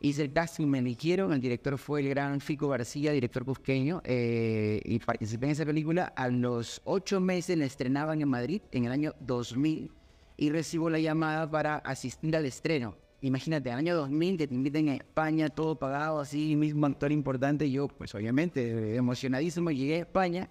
hice 0.00 0.22
el 0.22 0.32
casting, 0.32 0.66
me 0.66 0.78
eligieron, 0.78 1.34
el 1.34 1.42
director 1.42 1.76
fue 1.76 2.00
el 2.00 2.08
gran 2.08 2.40
Fico 2.40 2.68
García, 2.68 3.12
director 3.12 3.44
cusqueño, 3.44 4.00
eh, 4.04 4.80
y 4.82 4.98
participé 5.00 5.44
en 5.44 5.52
esa 5.52 5.66
película. 5.66 6.06
A 6.16 6.28
los 6.28 6.80
ocho 6.84 7.20
meses 7.20 7.58
la 7.58 7.66
estrenaban 7.66 8.22
en 8.22 8.28
Madrid, 8.28 8.62
en 8.70 8.86
el 8.86 8.92
año 8.92 9.14
2000, 9.20 9.92
y 10.38 10.48
recibo 10.48 10.88
la 10.88 11.00
llamada 11.00 11.50
para 11.50 11.76
asistir 11.76 12.34
al 12.34 12.46
estreno. 12.46 13.01
Imagínate, 13.22 13.70
año 13.70 13.94
2000 13.94 14.36
que 14.36 14.48
te 14.48 14.54
inviten 14.54 14.88
a 14.88 14.94
España, 14.96 15.48
todo 15.48 15.76
pagado, 15.78 16.18
así, 16.18 16.56
mismo 16.56 16.86
actor 16.86 17.12
importante. 17.12 17.70
Yo, 17.70 17.86
pues 17.86 18.12
obviamente, 18.16 18.96
emocionadísimo, 18.96 19.70
llegué 19.70 19.94
a 19.94 19.98
España 20.00 20.50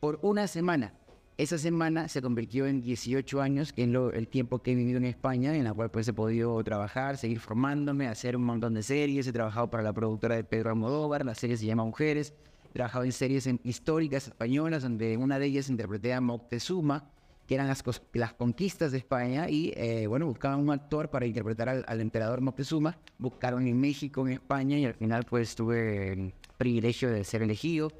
por 0.00 0.18
una 0.22 0.48
semana. 0.48 0.92
Esa 1.38 1.56
semana 1.56 2.08
se 2.08 2.20
convirtió 2.20 2.66
en 2.66 2.82
18 2.82 3.40
años, 3.40 3.72
que 3.72 3.84
es 3.84 3.88
lo- 3.88 4.12
el 4.12 4.26
tiempo 4.26 4.58
que 4.58 4.72
he 4.72 4.74
vivido 4.74 4.98
en 4.98 5.04
España, 5.04 5.54
en 5.56 5.62
la 5.62 5.72
cual 5.72 5.90
pues 5.92 6.06
he 6.08 6.12
podido 6.12 6.62
trabajar, 6.64 7.16
seguir 7.16 7.38
formándome, 7.38 8.08
hacer 8.08 8.36
un 8.36 8.42
montón 8.44 8.74
de 8.74 8.82
series. 8.82 9.26
He 9.28 9.32
trabajado 9.32 9.70
para 9.70 9.84
la 9.84 9.92
productora 9.92 10.34
de 10.34 10.42
Pedro 10.44 10.70
Almodóvar, 10.70 11.24
la 11.24 11.36
serie 11.36 11.56
se 11.56 11.64
llama 11.64 11.84
Mujeres. 11.84 12.34
He 12.68 12.72
trabajado 12.72 13.04
en 13.04 13.12
series 13.12 13.46
en- 13.46 13.60
históricas 13.62 14.26
españolas, 14.26 14.82
donde 14.82 15.16
una 15.16 15.38
de 15.38 15.46
ellas 15.46 15.70
interpreté 15.70 16.12
a 16.12 16.20
Moctezuma. 16.20 17.08
Que 17.50 17.56
eran 17.56 17.66
las, 17.66 17.82
las 18.12 18.32
conquistas 18.34 18.92
de 18.92 18.98
España, 18.98 19.50
y 19.50 19.72
eh, 19.74 20.06
bueno, 20.06 20.26
buscaban 20.26 20.60
un 20.60 20.70
actor 20.70 21.10
para 21.10 21.26
interpretar 21.26 21.68
al, 21.68 22.00
emperador 22.00 22.40
Moctezuma, 22.40 22.96
buscaron 23.18 23.66
en 23.66 23.76
México, 23.80 24.24
en 24.24 24.34
España, 24.34 24.78
y 24.78 24.84
al 24.84 24.94
final 24.94 25.24
pues 25.24 25.56
tuve 25.56 26.12
el 26.12 26.32
privilegio 26.56 27.10
de 27.10 27.24
ser 27.24 27.42
elegido. 27.42 27.90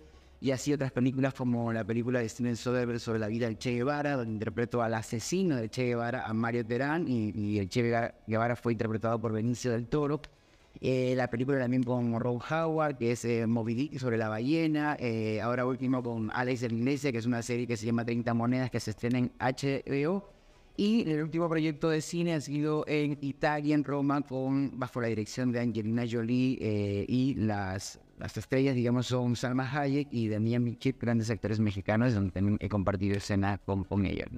Y 0.40 0.52
así 0.52 0.73
otras 0.73 0.92
películas 0.92 1.35
como 1.35 1.73
la 1.73 1.83
película 1.83 2.21
de 2.21 2.28
Steven 2.28 2.54
Soderbergh 2.54 3.00
sobre 3.00 3.19
la 3.19 3.26
vida 3.26 3.47
del 3.47 3.59
Che 3.59 3.73
Guevara, 3.73 4.14
donde 4.14 4.35
interpretó 4.35 4.83
al 4.83 4.95
asesino 4.95 5.57
del 5.57 5.69
Che 5.69 5.83
Guevara, 5.85 6.26
a 6.26 6.33
Mario 6.33 6.64
Terán, 6.64 7.09
y, 7.09 7.33
y 7.35 7.59
el 7.59 7.69
Che 7.69 8.12
Guevara 8.28 8.54
fue 8.54 8.71
interpretado 8.71 9.21
por 9.21 9.33
Benicio 9.33 9.73
del 9.73 9.88
Toro. 9.88 10.21
Eh, 10.81 11.15
la 11.17 11.29
película 11.29 11.59
también 11.59 11.83
con 11.83 12.19
Ron 12.19 12.39
Howard, 12.50 12.97
que 12.97 13.12
es 13.12 13.25
eh, 13.25 13.47
Moby 13.47 13.75
Dick 13.75 13.99
sobre 13.99 14.17
la 14.17 14.29
ballena. 14.29 14.97
Eh, 14.99 15.41
ahora 15.41 15.67
último 15.67 16.03
con 16.03 16.31
Alex 16.33 16.61
de 16.62 16.71
la 16.71 16.75
Iglesia, 16.75 17.12
que 17.12 17.19
es 17.19 17.27
una 17.27 17.43
serie 17.43 17.67
que 17.67 17.77
se 17.77 17.87
llama 17.87 18.05
30 18.05 18.33
Monedas, 18.35 18.71
que 18.71 18.81
se 18.81 18.91
estrena 18.91 19.19
en 19.19 19.33
HBO. 19.39 20.41
Y 20.77 21.11
el 21.11 21.23
último 21.23 21.47
proyecto 21.49 21.91
de 21.91 22.00
cine 22.00 22.33
ha 22.33 22.41
sido 22.41 22.85
en 22.87 23.19
Italia, 23.21 23.75
en 23.75 23.85
Roma, 23.85 24.23
con, 24.23 24.79
bajo 24.79 25.00
la 25.03 25.09
dirección 25.09 25.53
de 25.53 25.61
Angelina 25.61 26.05
Jolie 26.11 26.57
eh, 26.59 27.05
y 27.07 27.35
las, 27.35 28.00
las 28.19 28.35
estrellas, 28.39 28.75
digamos, 28.75 29.07
son 29.07 29.37
Salma 29.37 29.71
Hayek 29.71 30.09
y 30.11 30.29
Damián 30.29 30.65
Bichir, 30.65 30.97
grandes 30.99 31.29
actores 31.29 31.61
mexicanos, 31.61 32.15
donde 32.15 32.31
también 32.31 32.57
he 32.61 32.71
compartido 32.71 33.15
escena 33.15 33.59
con, 33.59 33.85
con 33.85 34.07
ellos. 34.07 34.29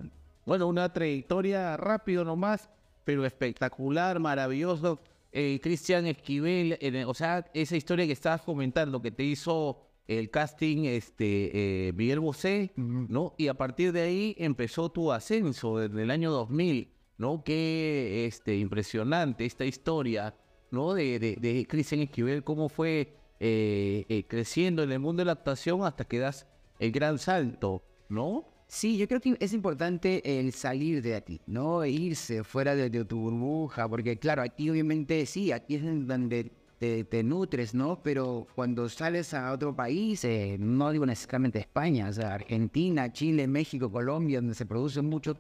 Bueno, 0.45 0.67
una 0.67 0.93
trayectoria 0.93 1.77
rápido 1.77 2.25
nomás, 2.25 2.69
pero 3.05 3.25
espectacular, 3.25 4.19
maravilloso. 4.19 4.99
Eh, 5.33 5.61
Cristian 5.63 6.07
Esquivel, 6.07 6.77
en- 6.81 7.05
o 7.07 7.15
sea, 7.15 7.51
esa 7.55 7.77
historia 7.77 8.07
que 8.07 8.13
estabas 8.13 8.43
comentando, 8.43 9.01
que 9.01 9.11
te 9.11 9.25
hizo 9.25 9.81
el 10.07 10.31
casting 10.31 10.85
este, 10.85 11.89
eh, 11.89 11.93
Miguel 11.95 12.21
Bosé, 12.21 12.73
¿no? 12.77 13.35
Y 13.39 13.49
a 13.49 13.55
partir 13.55 13.93
de 13.93 14.03
ahí 14.03 14.35
empezó 14.39 14.91
tu 14.91 15.11
ascenso 15.13 15.79
desde 15.79 16.03
el 16.03 16.11
año 16.11 16.31
2000, 16.31 16.93
¿no? 17.19 17.43
Qué 17.45 18.27
este, 18.27 18.57
impresionante 18.57 19.45
esta 19.47 19.65
historia, 19.65 20.35
¿no? 20.71 20.93
De, 20.93 21.19
de, 21.19 21.37
de 21.37 21.67
Cristian 21.67 22.03
Esquivel, 22.03 22.45
cómo 22.45 22.69
fue 22.69 23.15
eh, 23.41 24.05
eh, 24.09 24.25
creciendo 24.29 24.83
en 24.83 24.93
el 24.93 24.99
mundo 24.99 25.21
de 25.23 25.27
la 25.27 25.33
actuación 25.33 25.85
hasta 25.85 26.05
que 26.05 26.19
das 26.19 26.47
el 26.79 26.93
gran 26.93 27.19
salto, 27.19 27.83
¿no? 28.09 28.52
Sí, 28.73 28.97
yo 28.97 29.07
creo 29.07 29.21
que 29.21 29.37
es 29.39 29.53
importante 29.53 30.39
el 30.41 30.55
salir 30.55 31.03
de 31.03 31.15
aquí, 31.15 31.43
¿no? 31.47 31.85
Irse 31.85 32.43
fuera 32.43 32.75
de, 32.75 32.89
de 32.89 33.05
tu 33.05 33.19
burbuja, 33.21 33.87
porque 33.87 34.19
claro, 34.19 34.41
aquí 34.41 34.71
obviamente 34.71 35.27
sí, 35.27 35.53
aquí 35.53 35.75
es 35.75 35.83
donde 35.85 36.51
te, 36.79 37.05
te 37.05 37.23
nutres, 37.23 37.75
¿no? 37.75 38.03
Pero 38.03 38.47
cuando 38.55 38.89
sales 38.89 39.35
a 39.35 39.53
otro 39.53 39.77
país, 39.77 40.25
eh, 40.25 40.57
no 40.59 40.91
digo 40.91 41.05
necesariamente 41.05 41.59
España, 41.59 42.09
o 42.09 42.13
sea, 42.15 42.33
Argentina, 42.33 43.13
Chile, 43.13 43.47
México, 43.47 43.93
Colombia, 43.93 44.39
donde 44.39 44.55
se 44.55 44.65
produce 44.65 45.03
mucho, 45.03 45.37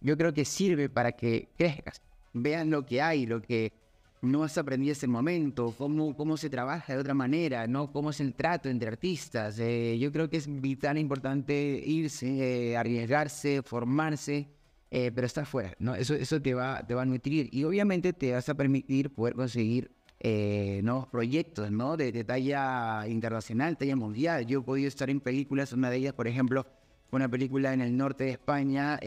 yo 0.00 0.16
creo 0.16 0.32
que 0.32 0.44
sirve 0.44 0.88
para 0.88 1.10
que 1.10 1.48
crezcas, 1.58 2.00
vean 2.32 2.70
lo 2.70 2.86
que 2.86 3.02
hay, 3.02 3.26
lo 3.26 3.42
que 3.42 3.72
no 4.22 4.42
has 4.42 4.58
aprendido 4.58 4.92
ese 4.92 5.06
momento, 5.06 5.74
cómo, 5.76 6.16
cómo 6.16 6.36
se 6.36 6.50
trabaja 6.50 6.94
de 6.94 7.00
otra 7.00 7.14
manera, 7.14 7.66
¿no? 7.66 7.92
Cómo 7.92 8.10
es 8.10 8.20
el 8.20 8.34
trato 8.34 8.68
entre 8.68 8.88
artistas. 8.88 9.58
Eh, 9.58 9.98
yo 9.98 10.10
creo 10.12 10.28
que 10.28 10.38
es 10.38 10.46
vital 10.60 10.98
importante 10.98 11.82
irse, 11.84 12.70
eh, 12.70 12.76
arriesgarse, 12.76 13.62
formarse, 13.62 14.48
eh, 14.90 15.12
pero 15.14 15.26
estar 15.26 15.46
fuera, 15.46 15.74
¿no? 15.78 15.94
Eso, 15.94 16.14
eso 16.14 16.40
te, 16.40 16.54
va, 16.54 16.84
te 16.86 16.94
va 16.94 17.02
a 17.02 17.06
nutrir 17.06 17.48
y 17.52 17.64
obviamente 17.64 18.12
te 18.12 18.32
vas 18.32 18.48
a 18.48 18.54
permitir 18.54 19.12
poder 19.12 19.34
conseguir 19.34 19.92
nuevos 20.20 21.06
proyectos, 21.06 21.70
¿no? 21.70 21.96
De, 21.96 22.24
talla 22.24 23.06
internacional, 23.06 23.76
talla 23.76 23.94
mundial. 23.94 24.46
Yo 24.46 24.60
he 24.60 24.62
podido 24.62 24.88
estar 24.88 25.08
en 25.10 25.20
películas, 25.20 25.72
una 25.72 25.90
de 25.90 25.98
ellas, 25.98 26.12
por 26.12 26.26
ejemplo, 26.26 26.66
una 27.12 27.28
película 27.28 27.72
en 27.72 27.80
el 27.80 27.96
norte 27.96 28.24
de 28.24 28.30
España, 28.30 28.98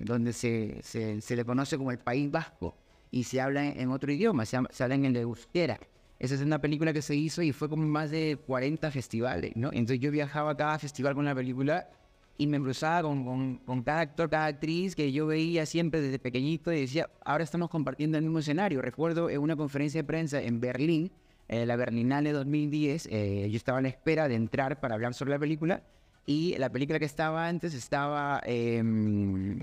donde 0.00 0.32
se, 0.32 0.80
se, 0.82 1.20
se 1.20 1.36
le 1.36 1.44
conoce 1.44 1.78
como 1.78 1.92
el 1.92 1.98
País 1.98 2.28
Vasco 2.28 2.76
y 3.14 3.22
se 3.22 3.40
habla 3.40 3.68
en, 3.68 3.90
otro 3.90 4.10
idioma, 4.10 4.44
se, 4.44 4.58
se 4.70 4.82
habla 4.82 4.96
en 4.96 5.04
el 5.04 5.16
euskera. 5.16 5.78
Esa 6.18 6.34
es 6.34 6.40
una 6.40 6.60
película 6.60 6.92
que 6.92 7.00
se 7.00 7.14
hizo 7.14 7.42
y 7.42 7.52
fue 7.52 7.68
como 7.68 7.86
más 7.86 8.10
de 8.10 8.36
40 8.44 8.90
festivales, 8.90 9.52
¿no? 9.54 9.68
Entonces 9.72 10.00
yo 10.00 10.10
viajaba 10.10 10.50
a 10.50 10.56
cada 10.56 10.80
festival 10.80 11.14
con 11.14 11.24
la 11.24 11.32
película 11.32 11.88
y 12.36 12.48
me 12.48 12.58
cruzaba 12.58 13.02
con, 13.02 13.58
con, 13.58 13.82
cada 13.84 14.00
actor, 14.00 14.28
cada 14.28 14.46
actriz 14.46 14.96
que 14.96 15.12
yo 15.12 15.28
veía 15.28 15.64
siempre 15.64 16.00
desde 16.00 16.18
pequeñito 16.18 16.72
y 16.72 16.80
decía, 16.80 17.08
ahora 17.24 17.44
estamos 17.44 17.70
compartiendo 17.70 18.18
el 18.18 18.24
mismo 18.24 18.40
escenario. 18.40 18.82
Recuerdo 18.82 19.30
en 19.30 19.38
una 19.38 19.54
conferencia 19.54 20.00
de 20.02 20.04
prensa 20.04 20.42
en 20.42 20.58
Berlín, 20.58 21.12
eh, 21.46 21.66
la 21.66 21.76
Berlinale 21.76 22.32
2010, 22.32 23.08
eh, 23.12 23.48
yo 23.48 23.56
estaba 23.56 23.78
a 23.78 23.82
la 23.82 23.88
espera 23.88 24.26
de 24.26 24.34
entrar 24.34 24.80
para 24.80 24.96
hablar 24.96 25.14
sobre 25.14 25.30
la 25.30 25.38
película 25.38 25.84
y 26.26 26.56
la 26.58 26.68
película 26.68 26.98
que 26.98 27.04
estaba 27.04 27.46
antes 27.46 27.74
estaba... 27.74 28.40
em, 28.44 29.60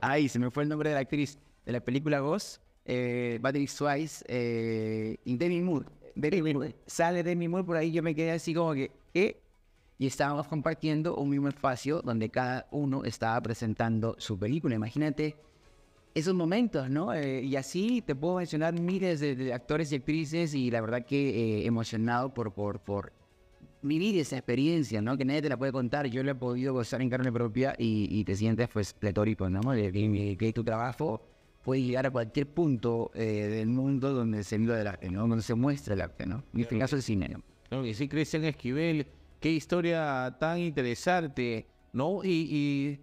Ay, 0.00 0.28
se 0.28 0.38
me 0.38 0.50
fue 0.50 0.62
el 0.62 0.68
nombre 0.68 0.90
de 0.90 0.94
la 0.94 1.00
actriz 1.00 1.38
de 1.66 1.72
la 1.72 1.80
película 1.80 2.20
Ghost, 2.20 2.62
eh, 2.84 3.38
Patrick 3.42 3.68
Swayze 3.68 4.24
eh, 4.28 5.16
y 5.24 5.36
Demi 5.36 5.60
Moore. 5.60 5.86
Demi 6.14 6.54
Moore. 6.54 6.76
Sale 6.86 7.22
Demi 7.22 7.48
Moore 7.48 7.64
por 7.64 7.76
ahí, 7.76 7.92
yo 7.92 8.02
me 8.02 8.14
quedé 8.14 8.30
así 8.30 8.54
como 8.54 8.72
que, 8.72 8.90
¿qué? 9.12 9.42
Y 9.98 10.06
estábamos 10.06 10.46
compartiendo 10.46 11.16
un 11.16 11.30
mismo 11.30 11.48
espacio 11.48 12.02
donde 12.02 12.28
cada 12.28 12.66
uno 12.70 13.04
estaba 13.04 13.40
presentando 13.40 14.14
su 14.18 14.38
película. 14.38 14.74
Imagínate 14.74 15.36
esos 16.14 16.34
momentos, 16.34 16.88
¿no? 16.88 17.12
Eh, 17.12 17.42
y 17.42 17.56
así 17.56 18.02
te 18.02 18.14
puedo 18.14 18.36
mencionar 18.36 18.78
miles 18.78 19.20
de, 19.20 19.34
de 19.34 19.52
actores 19.52 19.92
y 19.92 19.96
actrices 19.96 20.54
y 20.54 20.70
la 20.70 20.80
verdad 20.80 21.04
que 21.04 21.60
eh, 21.60 21.66
emocionado 21.66 22.32
por, 22.32 22.52
por, 22.52 22.78
por 22.80 23.12
vivir 23.82 24.18
esa 24.18 24.36
experiencia, 24.36 25.02
¿no? 25.02 25.16
Que 25.16 25.24
nadie 25.24 25.42
te 25.42 25.48
la 25.48 25.56
puede 25.56 25.72
contar. 25.72 26.06
Yo 26.06 26.22
lo 26.22 26.30
he 26.30 26.34
podido 26.34 26.72
gozar 26.72 27.02
en 27.02 27.10
carne 27.10 27.32
propia 27.32 27.74
y, 27.78 28.08
y 28.10 28.24
te 28.24 28.36
sientes 28.36 28.68
pues 28.68 28.92
pletórico, 28.92 29.48
¿no? 29.50 29.72
De 29.72 29.90
que, 29.92 30.36
que 30.38 30.52
tu 30.52 30.62
trabajo 30.62 31.22
puede 31.66 31.82
llegar 31.82 32.06
a 32.06 32.12
cualquier 32.12 32.46
punto 32.46 33.10
eh, 33.12 33.48
del 33.50 33.66
mundo 33.66 34.14
donde 34.14 34.44
se 34.44 34.56
vive 34.56 34.80
el 34.80 34.86
arte, 34.86 35.10
¿no? 35.10 35.26
Donde 35.26 35.42
se 35.42 35.56
muestra 35.56 35.94
el 35.94 36.00
arte, 36.00 36.24
¿no? 36.24 36.44
En 36.54 36.60
este 36.60 36.78
caso 36.78 36.94
el 36.94 37.02
cine, 37.02 37.28
¿no? 37.28 37.42
Claro 37.68 37.82
que 37.82 37.92
sí, 37.92 38.06
Cristian 38.06 38.44
Esquivel, 38.44 39.08
qué 39.40 39.50
historia 39.50 40.36
tan 40.38 40.60
interesante, 40.60 41.66
¿no? 41.92 42.22
Y, 42.22 42.46
y 42.48 43.00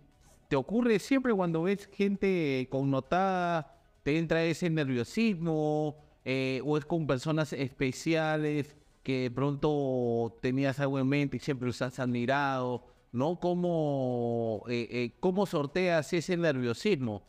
te 0.47 0.55
ocurre 0.55 0.99
siempre 0.99 1.33
cuando 1.33 1.63
ves 1.63 1.89
gente 1.91 2.65
connotada, 2.71 3.75
te 4.01 4.17
entra 4.17 4.45
ese 4.45 4.69
nerviosismo, 4.69 5.97
eh, 6.23 6.61
o 6.63 6.77
es 6.77 6.85
con 6.85 7.05
personas 7.05 7.51
especiales 7.51 8.77
que 9.03 9.23
de 9.23 9.31
pronto 9.31 10.37
tenías 10.41 10.79
algo 10.79 10.99
en 10.99 11.07
mente 11.09 11.35
y 11.35 11.41
siempre 11.41 11.67
los 11.67 11.81
has 11.81 11.99
admirado, 11.99 12.85
¿no? 13.11 13.41
¿Cómo, 13.41 14.63
eh, 14.69 14.87
eh, 14.89 15.11
cómo 15.19 15.45
sorteas 15.47 16.13
ese 16.13 16.37
nerviosismo? 16.37 17.23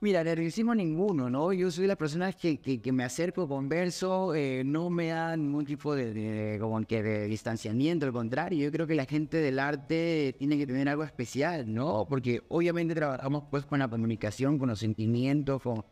Mira, 0.00 0.22
nerviosismo 0.22 0.74
ninguno, 0.74 1.30
¿no? 1.30 1.52
Yo 1.54 1.70
soy 1.70 1.86
la 1.86 1.96
persona 1.96 2.30
que, 2.32 2.58
que, 2.60 2.80
que 2.82 2.92
me 2.92 3.04
acerco, 3.04 3.48
converso, 3.48 4.34
eh, 4.34 4.62
no 4.64 4.90
me 4.90 5.08
da 5.08 5.34
ningún 5.34 5.64
tipo 5.64 5.94
de, 5.94 6.12
de- 6.12 6.58
como 6.60 6.82
que 6.84 7.02
de 7.02 7.26
distanciamiento, 7.26 8.04
al 8.04 8.12
contrario, 8.12 8.64
yo 8.64 8.70
creo 8.70 8.86
que 8.86 8.94
la 8.96 9.06
gente 9.06 9.38
del 9.38 9.58
arte 9.58 10.34
tiene 10.38 10.58
que 10.58 10.66
tener 10.66 10.90
algo 10.90 11.04
especial, 11.04 11.72
¿no? 11.72 12.04
Porque 12.06 12.42
obviamente 12.48 12.94
trabajamos 12.94 13.44
pues 13.50 13.64
con 13.64 13.78
la 13.78 13.88
comunicación, 13.88 14.58
con 14.58 14.68
los 14.68 14.78
sentimientos, 14.80 15.62
con, 15.62 15.82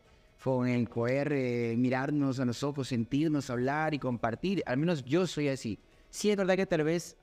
con 0.43 0.67
el 0.67 0.87
poder 0.89 1.33
eh, 1.33 1.73
mirarnos 1.75 2.39
a 2.39 2.45
los 2.45 2.61
ojos, 2.61 2.89
sentirnos, 2.89 3.49
hablar 3.49 3.95
y 3.95 3.99
compartir, 3.99 4.61
al 4.67 4.77
menos 4.77 5.03
yo 5.05 5.25
soy 5.25 5.47
así. 5.47 5.79
Sí 6.11 6.29
es 6.29 6.37
verdad 6.37 6.55
que 6.55 6.67
tal 6.67 6.83
vez 6.83 7.17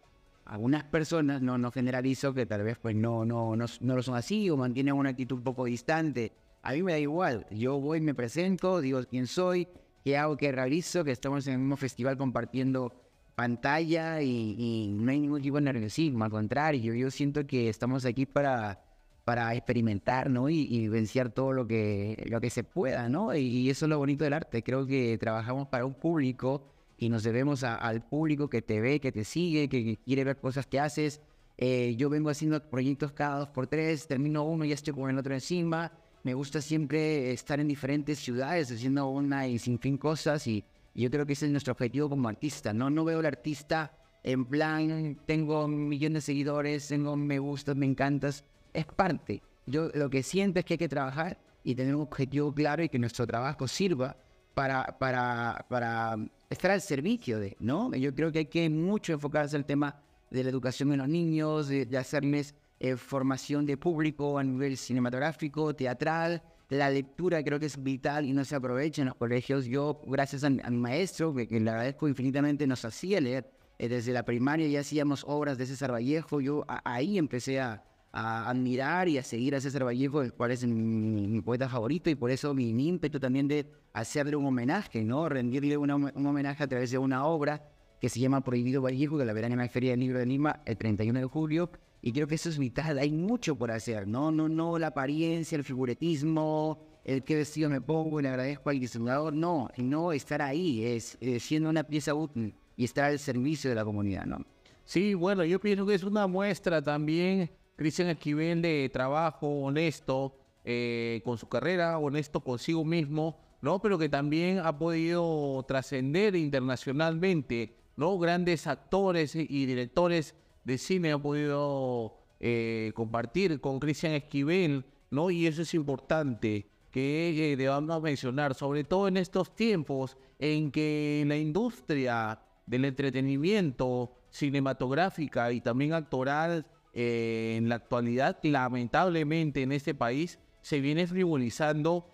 algunas 0.44 0.82
personas, 0.84 1.40
no, 1.40 1.56
no 1.56 1.70
generalizo, 1.70 2.34
que 2.34 2.46
tal 2.46 2.64
vez 2.64 2.78
pues 2.78 2.96
no, 2.96 3.24
no, 3.24 3.54
no, 3.54 3.66
no 3.80 3.94
lo 3.96 4.02
son 4.02 4.16
así 4.16 4.50
o 4.50 4.56
mantienen 4.56 4.94
una 4.94 5.10
actitud 5.10 5.36
un 5.36 5.44
poco 5.44 5.66
distante. 5.66 6.32
A 6.62 6.72
mí 6.72 6.82
me 6.82 6.92
da 6.92 6.98
igual, 6.98 7.46
yo 7.50 7.80
voy, 7.80 8.00
me 8.02 8.14
presento, 8.14 8.80
digo 8.80 9.00
quién 9.08 9.26
soy, 9.26 9.66
qué 10.04 10.18
hago, 10.18 10.36
qué 10.36 10.52
realizo, 10.52 11.04
que 11.04 11.10
estamos 11.10 11.46
en 11.46 11.54
el 11.54 11.58
mismo 11.60 11.76
festival 11.76 12.18
compartiendo 12.18 12.92
pantalla 13.34 14.20
y, 14.20 14.56
y 14.58 14.88
no 14.88 15.10
hay 15.10 15.20
ningún 15.20 15.40
tipo 15.40 15.56
de 15.56 15.62
nerviosismo, 15.62 16.24
al 16.24 16.30
contrario, 16.30 16.94
yo 16.94 17.10
siento 17.10 17.46
que 17.46 17.70
estamos 17.70 18.04
aquí 18.04 18.26
para, 18.26 18.78
para 19.24 19.54
experimentar, 19.54 20.28
¿no? 20.28 20.50
Y, 20.50 20.68
y 20.70 20.88
todo 21.34 21.52
lo 21.54 21.66
que, 21.66 22.22
lo 22.28 22.40
que 22.42 22.50
se 22.50 22.62
pueda, 22.62 23.08
¿no? 23.08 23.34
Y, 23.34 23.40
y 23.40 23.70
eso 23.70 23.86
es 23.86 23.88
lo 23.90 23.96
bonito 23.98 24.24
del 24.24 24.34
arte, 24.34 24.62
creo 24.62 24.86
que 24.86 25.16
trabajamos 25.16 25.68
para 25.68 25.86
un 25.86 25.94
público 25.94 26.66
y 26.98 27.08
nos 27.08 27.22
debemos 27.22 27.64
a- 27.64 27.76
al 27.76 28.02
público 28.06 28.50
que 28.50 28.60
te 28.60 28.82
ve, 28.82 29.00
que 29.00 29.12
te 29.12 29.24
sigue, 29.24 29.68
que, 29.70 29.82
que 29.82 29.96
quiere 29.96 30.24
ver 30.24 30.36
cosas 30.38 30.66
que 30.66 30.78
haces. 30.78 31.22
Eh, 31.56 31.94
yo 31.96 32.10
vengo 32.10 32.28
haciendo 32.30 32.62
proyectos 32.68 33.12
cada 33.12 33.38
dos 33.38 33.48
por 33.48 33.66
tres, 33.66 34.06
termino 34.06 34.44
uno 34.44 34.64
y 34.66 34.68
ya 34.68 34.74
estoy 34.74 34.92
con 34.94 35.08
el 35.10 35.18
otro 35.18 35.32
encima. 35.32 35.92
Me 36.22 36.34
gusta 36.34 36.60
siempre 36.60 37.32
estar 37.32 37.60
en 37.60 37.68
diferentes 37.68 38.18
ciudades 38.18 38.70
haciendo 38.70 39.08
una 39.08 39.46
y 39.48 39.58
sin 39.58 39.78
fin 39.78 39.96
cosas 39.96 40.46
y, 40.46 40.64
y 40.94 41.02
yo 41.02 41.10
creo 41.10 41.24
que 41.24 41.32
ese 41.32 41.46
es 41.46 41.52
nuestro 41.52 41.72
objetivo 41.72 42.10
como 42.10 42.28
artista. 42.28 42.72
No, 42.72 42.90
no 42.90 43.04
veo 43.04 43.20
al 43.20 43.26
artista 43.26 43.92
en 44.22 44.44
plan, 44.44 45.18
tengo 45.26 45.66
millón 45.66 46.12
de 46.12 46.20
seguidores, 46.20 46.88
tengo 46.88 47.16
me 47.16 47.38
gustas, 47.38 47.76
me 47.76 47.86
encantas. 47.86 48.44
Es 48.72 48.84
parte. 48.84 49.42
Yo 49.66 49.88
lo 49.94 50.10
que 50.10 50.22
siento 50.22 50.58
es 50.58 50.64
que 50.64 50.74
hay 50.74 50.78
que 50.78 50.88
trabajar 50.88 51.38
y 51.64 51.74
tener 51.74 51.94
un 51.94 52.02
objetivo 52.02 52.52
claro 52.52 52.82
y 52.82 52.88
que 52.88 52.98
nuestro 52.98 53.26
trabajo 53.26 53.66
sirva 53.66 54.16
para, 54.54 54.98
para, 54.98 55.64
para 55.68 56.16
estar 56.50 56.70
al 56.70 56.80
servicio 56.80 57.38
de, 57.38 57.56
¿no? 57.60 57.94
Yo 57.94 58.14
creo 58.14 58.32
que 58.32 58.40
hay 58.40 58.46
que 58.46 58.68
mucho 58.68 59.12
enfocarse 59.12 59.56
en 59.56 59.60
el 59.60 59.66
tema 59.66 60.00
de 60.30 60.44
la 60.44 60.50
educación 60.50 60.90
de 60.90 60.96
los 60.96 61.08
niños, 61.08 61.68
de, 61.68 61.86
de 61.86 61.98
hacerles 61.98 62.54
eh, 62.82 62.96
formación 62.96 63.66
de 63.66 63.76
público 63.76 64.38
a 64.38 64.42
nivel 64.42 64.74
cinematográfico, 64.78 65.76
teatral. 65.76 66.42
La 66.70 66.88
lectura 66.88 67.44
creo 67.44 67.60
que 67.60 67.66
es 67.66 67.82
vital 67.82 68.24
y 68.24 68.32
no 68.32 68.42
se 68.42 68.56
aprovecha 68.56 69.02
en 69.02 69.08
los 69.08 69.16
colegios. 69.16 69.66
Yo, 69.66 70.00
gracias 70.06 70.44
a, 70.44 70.48
mi 70.48 70.78
maestro, 70.78 71.34
que, 71.34 71.60
le 71.60 71.70
agradezco 71.70 72.08
infinitamente, 72.08 72.66
nos 72.66 72.82
hacía 72.86 73.20
leer. 73.20 73.50
Eh, 73.78 73.88
desde 73.88 74.14
la 74.14 74.24
primaria 74.24 74.66
ya 74.66 74.80
hacíamos 74.80 75.24
obras 75.28 75.58
de 75.58 75.66
César 75.66 75.92
Vallejo. 75.92 76.40
Yo 76.40 76.64
ahí 76.84 77.18
empecé 77.18 77.60
a, 77.60 77.84
admirar 78.12 79.08
y 79.08 79.18
a 79.18 79.22
seguir 79.22 79.54
a 79.54 79.60
César 79.60 79.84
Vallejo, 79.84 80.22
el 80.22 80.32
cual 80.32 80.52
es 80.52 80.66
mi, 80.66 81.40
poeta 81.42 81.68
favorito, 81.68 82.08
y 82.08 82.14
por 82.14 82.30
eso 82.30 82.54
mi, 82.54 82.70
ímpetu 82.70 83.20
también 83.20 83.46
de 83.46 83.70
hacerle 83.92 84.36
un 84.36 84.46
homenaje, 84.46 85.04
¿no? 85.04 85.28
Rendirle 85.28 85.76
un 85.76 85.90
homenaje 85.90 86.64
a 86.64 86.66
través 86.66 86.90
de 86.90 86.98
una 86.98 87.26
obra 87.26 87.62
que 88.00 88.08
se 88.08 88.20
llama 88.20 88.42
Prohibido 88.42 88.80
Vallejo, 88.80 89.18
que 89.18 89.26
la 89.26 89.34
verán 89.34 89.52
en 89.52 89.58
la 89.58 89.68
Feria 89.68 89.90
del 89.90 90.00
Libro 90.00 90.18
de 90.18 90.26
Lima 90.26 90.60
el 90.64 90.78
31 90.78 91.20
de 91.20 91.26
julio. 91.26 91.70
Y 92.02 92.12
creo 92.12 92.26
que 92.26 92.36
eso 92.36 92.48
es 92.48 92.58
vital, 92.58 92.98
hay 92.98 93.10
mucho 93.10 93.56
por 93.56 93.70
hacer, 93.70 94.06
¿no? 94.06 94.30
No, 94.30 94.48
no 94.48 94.78
la 94.78 94.88
apariencia, 94.88 95.56
el 95.56 95.64
figuretismo, 95.64 96.78
el 97.04 97.22
qué 97.24 97.36
vestido 97.36 97.68
me 97.68 97.80
pongo, 97.80 98.20
le 98.20 98.28
agradezco 98.28 98.70
al 98.70 98.80
diseñador, 98.80 99.32
no, 99.34 99.68
no 99.76 100.12
estar 100.12 100.40
ahí, 100.40 100.84
es, 100.84 101.18
siendo 101.40 101.68
una 101.68 101.84
pieza 101.84 102.14
útil 102.14 102.54
y 102.76 102.84
estar 102.84 103.04
al 103.04 103.18
servicio 103.18 103.68
de 103.68 103.76
la 103.76 103.84
comunidad, 103.84 104.24
¿no? 104.24 104.44
Sí, 104.84 105.14
bueno, 105.14 105.44
yo 105.44 105.60
pienso 105.60 105.86
que 105.86 105.94
es 105.94 106.02
una 106.02 106.26
muestra 106.26 106.82
también, 106.82 107.50
Cristian 107.76 108.08
Esquivel, 108.08 108.62
de 108.62 108.90
trabajo 108.92 109.46
honesto 109.46 110.36
eh, 110.64 111.20
con 111.24 111.38
su 111.38 111.48
carrera, 111.48 111.98
honesto 111.98 112.40
consigo 112.40 112.84
mismo, 112.84 113.38
¿no? 113.60 113.80
Pero 113.80 113.98
que 113.98 114.08
también 114.08 114.58
ha 114.58 114.78
podido 114.78 115.62
trascender 115.68 116.34
internacionalmente, 116.34 117.76
¿no? 117.96 118.18
Grandes 118.18 118.66
actores 118.66 119.34
y 119.36 119.66
directores 119.66 120.34
de 120.64 120.78
cine 120.78 121.12
han 121.12 121.22
podido 121.22 122.16
eh, 122.38 122.92
compartir 122.94 123.60
con 123.60 123.78
Cristian 123.78 124.12
Esquivel, 124.14 124.84
¿no? 125.10 125.30
Y 125.30 125.46
eso 125.46 125.62
es 125.62 125.74
importante 125.74 126.66
que 126.90 127.52
eh, 127.52 127.56
debamos 127.56 128.00
mencionar, 128.02 128.54
sobre 128.54 128.84
todo 128.84 129.08
en 129.08 129.16
estos 129.16 129.54
tiempos 129.54 130.16
en 130.38 130.70
que 130.70 131.22
la 131.26 131.36
industria 131.36 132.40
del 132.66 132.84
entretenimiento 132.84 134.12
cinematográfica 134.30 135.52
y 135.52 135.60
también 135.60 135.92
actoral 135.92 136.66
eh, 136.92 137.56
en 137.58 137.68
la 137.68 137.76
actualidad, 137.76 138.38
lamentablemente 138.42 139.62
en 139.62 139.72
este 139.72 139.94
país, 139.94 140.38
se 140.62 140.80
viene 140.80 141.06
frivolizando 141.06 142.06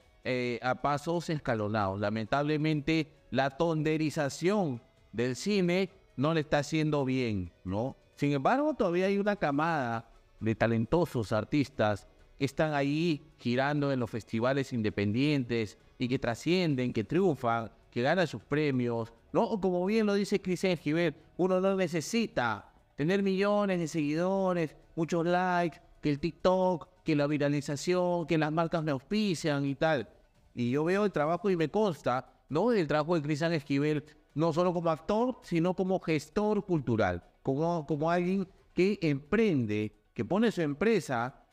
a 0.60 0.82
pasos 0.82 1.30
escalonados. 1.30 2.00
Lamentablemente 2.00 3.12
la 3.30 3.56
tonderización 3.56 4.82
del 5.12 5.36
cine 5.36 5.90
no 6.16 6.34
le 6.34 6.40
está 6.40 6.58
haciendo 6.58 7.04
bien, 7.04 7.52
¿no? 7.62 7.96
Sin 8.16 8.32
embargo, 8.32 8.72
todavía 8.72 9.06
hay 9.06 9.18
una 9.18 9.36
camada 9.36 10.08
de 10.40 10.54
talentosos 10.54 11.32
artistas 11.32 12.06
que 12.38 12.46
están 12.46 12.72
ahí 12.72 13.22
girando 13.38 13.92
en 13.92 14.00
los 14.00 14.10
festivales 14.10 14.72
independientes 14.72 15.78
y 15.98 16.08
que 16.08 16.18
trascienden, 16.18 16.92
que 16.92 17.04
triunfan, 17.04 17.70
que 17.90 18.02
ganan 18.02 18.26
sus 18.26 18.42
premios. 18.42 19.12
¿no? 19.32 19.60
Como 19.60 19.84
bien 19.84 20.06
lo 20.06 20.14
dice 20.14 20.40
Cristian 20.40 20.78
Giver, 20.78 21.14
uno 21.36 21.60
no 21.60 21.76
necesita 21.76 22.72
tener 22.94 23.22
millones 23.22 23.80
de 23.80 23.88
seguidores, 23.88 24.74
muchos 24.94 25.26
likes, 25.26 25.80
que 26.00 26.08
el 26.10 26.18
TikTok, 26.18 26.88
que 27.04 27.16
la 27.16 27.26
viralización, 27.26 28.26
que 28.26 28.38
las 28.38 28.50
marcas 28.50 28.82
me 28.82 28.92
auspician 28.92 29.66
y 29.66 29.74
tal. 29.74 30.08
Y 30.54 30.70
yo 30.70 30.84
veo 30.84 31.04
el 31.04 31.12
trabajo 31.12 31.50
y 31.50 31.56
me 31.56 31.68
consta, 31.68 32.32
¿no? 32.48 32.72
El 32.72 32.86
trabajo 32.86 33.14
de 33.14 33.20
Cristian 33.20 33.52
Esquivel, 33.52 34.04
no 34.34 34.54
solo 34.54 34.72
como 34.72 34.88
actor, 34.88 35.38
sino 35.42 35.74
como 35.74 36.00
gestor 36.00 36.64
cultural 36.64 37.22
como, 37.46 38.10
alguien 38.10 38.48
que 38.74 38.98
emprende, 39.02 39.92
que 40.14 40.24
pone 40.24 40.50
su 40.50 40.62
empresa 40.62 41.44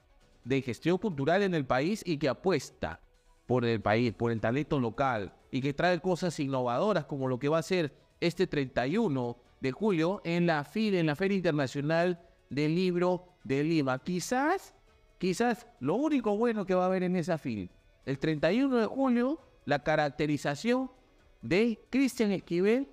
de 0.43 0.61
gestión 0.63 0.97
cultural 0.97 1.43
en 1.43 1.53
el 1.53 1.65
país 1.65 2.01
y 2.03 2.17
que 2.17 2.29
apuesta 2.29 2.99
por 3.45 3.63
el 3.63 3.79
país, 3.79 4.11
por 4.13 4.31
el 4.31 4.41
talento 4.41 4.79
local 4.79 5.35
y 5.51 5.61
que 5.61 5.73
trae 5.73 5.99
cosas 5.99 6.39
innovadoras 6.39 7.05
como 7.05 7.27
lo 7.27 7.37
que 7.37 7.47
va 7.47 7.59
a 7.59 7.63
ser 7.63 7.93
este 8.19 8.47
31 8.47 9.37
de 9.61 9.71
julio 9.71 10.19
en 10.23 10.47
la 10.47 10.63
FIL, 10.63 10.95
en 10.95 11.05
la 11.05 11.15
Feria 11.15 11.37
Internacional 11.37 12.19
del 12.49 12.73
Libro 12.73 13.27
de 13.43 13.63
Lima. 13.63 13.99
Quizás, 13.99 14.73
quizás 15.19 15.67
lo 15.79 15.93
único 15.93 16.35
bueno 16.35 16.65
que 16.65 16.73
va 16.73 16.83
a 16.83 16.87
haber 16.87 17.03
en 17.03 17.15
esa 17.17 17.37
FIL, 17.37 17.69
el 18.05 18.17
31 18.17 18.77
de 18.77 18.85
julio, 18.87 19.39
la 19.65 19.83
caracterización 19.83 20.89
de 21.43 21.79
Cristian 21.91 22.31
Esquivel 22.31 22.89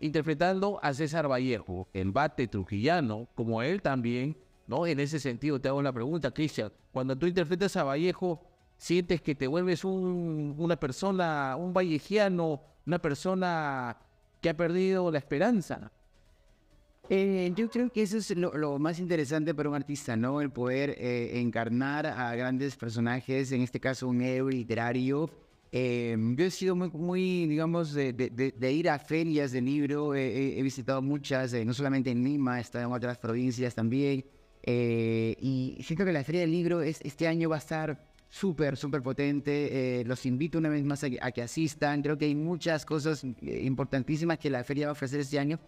interpretando 0.00 0.80
a 0.82 0.92
César 0.94 1.30
Vallejo, 1.30 1.88
el 1.92 2.10
bate 2.10 2.48
trujillano, 2.48 3.28
como 3.34 3.62
él 3.62 3.82
también, 3.82 4.36
¿no? 4.66 4.86
En 4.86 4.98
ese 4.98 5.20
sentido 5.20 5.60
te 5.60 5.68
hago 5.68 5.82
la 5.82 5.92
pregunta, 5.92 6.30
Cristian, 6.30 6.72
cuando 6.90 7.16
tú 7.16 7.26
interpretas 7.26 7.76
a 7.76 7.84
Vallejo, 7.84 8.42
¿sientes 8.78 9.20
que 9.20 9.34
te 9.34 9.46
vuelves 9.46 9.84
una 9.84 10.76
persona, 10.76 11.54
un 11.56 11.72
vallejiano, 11.72 12.62
una 12.86 12.98
persona 12.98 13.96
que 14.40 14.48
ha 14.48 14.56
perdido 14.56 15.10
la 15.10 15.18
esperanza? 15.18 15.92
Eh, 17.12 17.52
yo 17.56 17.68
creo 17.68 17.90
que 17.90 18.02
eso 18.02 18.18
es 18.18 18.30
lo, 18.36 18.78
más 18.78 19.00
interesante 19.00 19.52
para 19.52 19.68
un 19.68 19.74
artista, 19.74 20.16
¿no? 20.16 20.40
El 20.40 20.50
poder 20.50 20.90
eh, 20.90 21.40
encarnar 21.40 22.06
a 22.06 22.34
grandes 22.36 22.76
personajes, 22.76 23.50
en 23.50 23.62
este 23.62 23.80
caso 23.80 24.06
un 24.06 24.22
héroe 24.22 24.52
literario, 24.52 25.28
eh, 25.72 26.16
yo 26.36 26.44
he 26.44 26.50
sido 26.50 26.74
muy, 26.74 26.90
muy 26.90 27.46
digamos, 27.46 27.92
de, 27.92 28.12
de, 28.12 28.72
ir 28.72 28.88
a 28.90 28.98
ferias 28.98 29.52
de 29.52 29.60
libro. 29.60 30.14
he 30.14 30.60
visitado 30.62 31.00
muchas, 31.00 31.52
eh, 31.52 31.64
no 31.64 31.72
solamente 31.74 32.10
en 32.10 32.24
Lima, 32.24 32.58
he 32.58 32.60
estado 32.62 32.86
en 32.86 32.92
otras 32.92 33.18
provincias 33.18 33.74
también. 33.74 34.24
Eh, 34.62 35.36
y 35.40 35.78
siento 35.82 36.04
que 36.04 36.12
la 36.12 36.24
feria 36.24 36.42
del 36.42 36.50
libro 36.50 36.82
es, 36.82 37.00
este 37.02 37.26
año 37.28 37.48
va 37.48 37.56
a 37.56 37.60
estar 37.60 38.04
súper, 38.28 38.76
súper 38.76 39.02
potente. 39.02 40.02
los 40.06 40.26
invito 40.26 40.58
una 40.58 40.68
vez 40.68 40.84
más 40.84 41.04
a 41.04 41.30
que, 41.30 41.42
asistan. 41.42 42.02
Creo 42.02 42.18
que 42.18 42.26
hay 42.26 42.34
muchas 42.34 42.84
cosas 42.84 43.24
importantísimas 43.24 44.38
que 44.38 44.50
la 44.50 44.64
feria 44.64 44.86
va 44.86 44.90
a 44.90 44.92
ofrecer 44.92 45.20
este 45.20 45.38
año. 45.38 45.60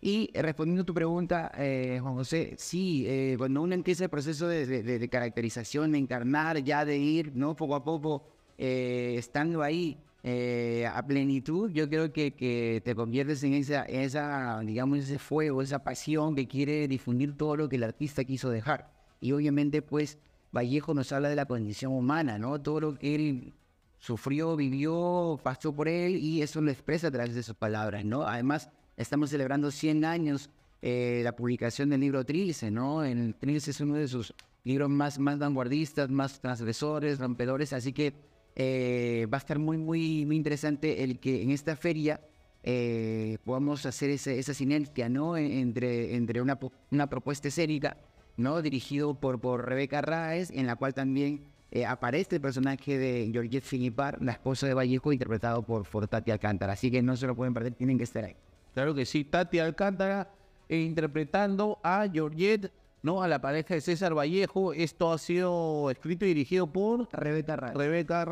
Y 0.00 0.30
respondiendo 0.32 0.82
a 0.82 0.86
tu 0.86 0.94
pregunta, 0.94 1.50
Juan 1.54 2.14
José, 2.14 2.54
sí, 2.56 3.34
cuando 3.36 3.62
uno 3.62 3.74
empieza 3.74 4.04
el 4.04 4.10
proceso 4.10 4.46
de, 4.46 4.66
de, 4.66 5.08
caracterización, 5.08 5.92
de 5.92 5.98
encarnar, 5.98 6.62
ya 6.62 6.84
de 6.84 6.96
ir, 6.96 7.32
¿no? 7.34 7.56
Poco 7.56 7.74
a 7.74 7.82
poco 7.82 8.37
eh, 8.58 9.14
estando 9.16 9.62
ahí 9.62 9.98
eh, 10.24 10.86
a 10.92 11.06
plenitud, 11.06 11.70
yo 11.70 11.88
creo 11.88 12.12
que, 12.12 12.34
que, 12.34 12.82
te 12.84 12.94
conviertes 12.94 13.42
en 13.44 13.54
esa, 13.54 13.84
esa, 13.84 14.60
digamos, 14.60 14.98
ese 14.98 15.18
fuego, 15.18 15.62
esa 15.62 15.84
pasión 15.84 16.34
que 16.34 16.48
quiere 16.48 16.88
difundir 16.88 17.36
todo 17.36 17.56
lo 17.56 17.68
que 17.68 17.76
el 17.76 17.84
artista 17.84 18.24
quiso 18.24 18.50
dejar. 18.50 18.90
Y 19.20 19.32
obviamente, 19.32 19.80
pues, 19.80 20.18
Vallejo 20.52 20.92
nos 20.92 21.12
habla 21.12 21.28
de 21.28 21.36
la 21.36 21.46
condición 21.46 21.92
humana, 21.92 22.38
¿no? 22.38 22.60
Todo 22.60 22.80
lo 22.80 22.98
que 22.98 23.14
él 23.14 23.54
sufrió, 23.98 24.56
vivió, 24.56 25.38
pasó 25.42 25.72
por 25.74 25.88
él 25.88 26.16
y 26.16 26.42
eso 26.42 26.60
lo 26.60 26.70
expresa 26.70 27.08
a 27.08 27.10
través 27.10 27.34
de 27.34 27.42
sus 27.42 27.54
palabras, 27.54 28.04
¿no? 28.04 28.22
Además, 28.22 28.70
estamos 28.96 29.30
celebrando 29.30 29.70
100 29.70 30.04
años 30.04 30.50
eh, 30.80 31.20
la 31.24 31.34
publicación 31.34 31.90
del 31.90 32.00
libro 32.00 32.24
Trilce, 32.24 32.70
¿no? 32.70 33.04
El 33.04 33.34
Trilce 33.34 33.72
es 33.72 33.80
uno 33.80 33.94
de 33.94 34.08
sus 34.08 34.34
libros 34.64 34.88
más, 34.88 35.18
más 35.18 35.38
vanguardistas, 35.38 36.08
más 36.10 36.40
transgresores, 36.40 37.18
rompedores, 37.18 37.72
así 37.72 37.92
que 37.92 38.14
eh, 38.58 39.28
va 39.32 39.36
a 39.36 39.38
estar 39.38 39.58
muy, 39.58 39.78
muy, 39.78 40.26
muy 40.26 40.36
interesante 40.36 41.04
el 41.04 41.20
que 41.20 41.42
en 41.42 41.52
esta 41.52 41.76
feria 41.76 42.20
eh, 42.64 43.38
podamos 43.44 43.86
hacer 43.86 44.10
esa 44.10 44.52
sinergia, 44.52 45.08
¿no? 45.08 45.36
E, 45.36 45.60
entre, 45.60 46.16
entre 46.16 46.42
una, 46.42 46.58
una 46.90 47.08
propuesta 47.08 47.46
escénica, 47.46 47.96
¿no? 48.36 48.60
Dirigido 48.60 49.14
por, 49.14 49.40
por 49.40 49.64
Rebeca 49.64 50.00
Raes, 50.00 50.50
en 50.50 50.66
la 50.66 50.74
cual 50.74 50.92
también 50.92 51.44
eh, 51.70 51.86
aparece 51.86 52.34
el 52.34 52.40
personaje 52.40 52.98
de 52.98 53.30
Georgette 53.32 53.62
Filipar, 53.62 54.20
la 54.20 54.32
esposa 54.32 54.66
de 54.66 54.74
Vallejo, 54.74 55.12
interpretado 55.12 55.62
por, 55.62 55.88
por 55.88 56.08
Tati 56.08 56.32
Alcántara. 56.32 56.72
Así 56.72 56.90
que 56.90 57.00
no 57.00 57.16
se 57.16 57.28
lo 57.28 57.36
pueden 57.36 57.54
perder, 57.54 57.74
tienen 57.74 57.96
que 57.96 58.04
estar 58.04 58.24
ahí. 58.24 58.34
Claro 58.74 58.92
que 58.92 59.06
sí, 59.06 59.22
Tati 59.22 59.60
Alcántara 59.60 60.32
interpretando 60.68 61.78
a 61.84 62.08
Georgette 62.12 62.72
¿no? 63.02 63.22
A 63.22 63.28
la 63.28 63.40
pareja 63.40 63.74
de 63.74 63.80
César 63.80 64.16
Vallejo. 64.16 64.72
Esto 64.72 65.12
ha 65.12 65.18
sido 65.18 65.90
escrito 65.90 66.24
y 66.24 66.28
dirigido 66.28 66.66
por 66.72 67.08
Rebeca 67.12 67.56
Raez. 67.56 67.74
Rebeca 67.74 68.26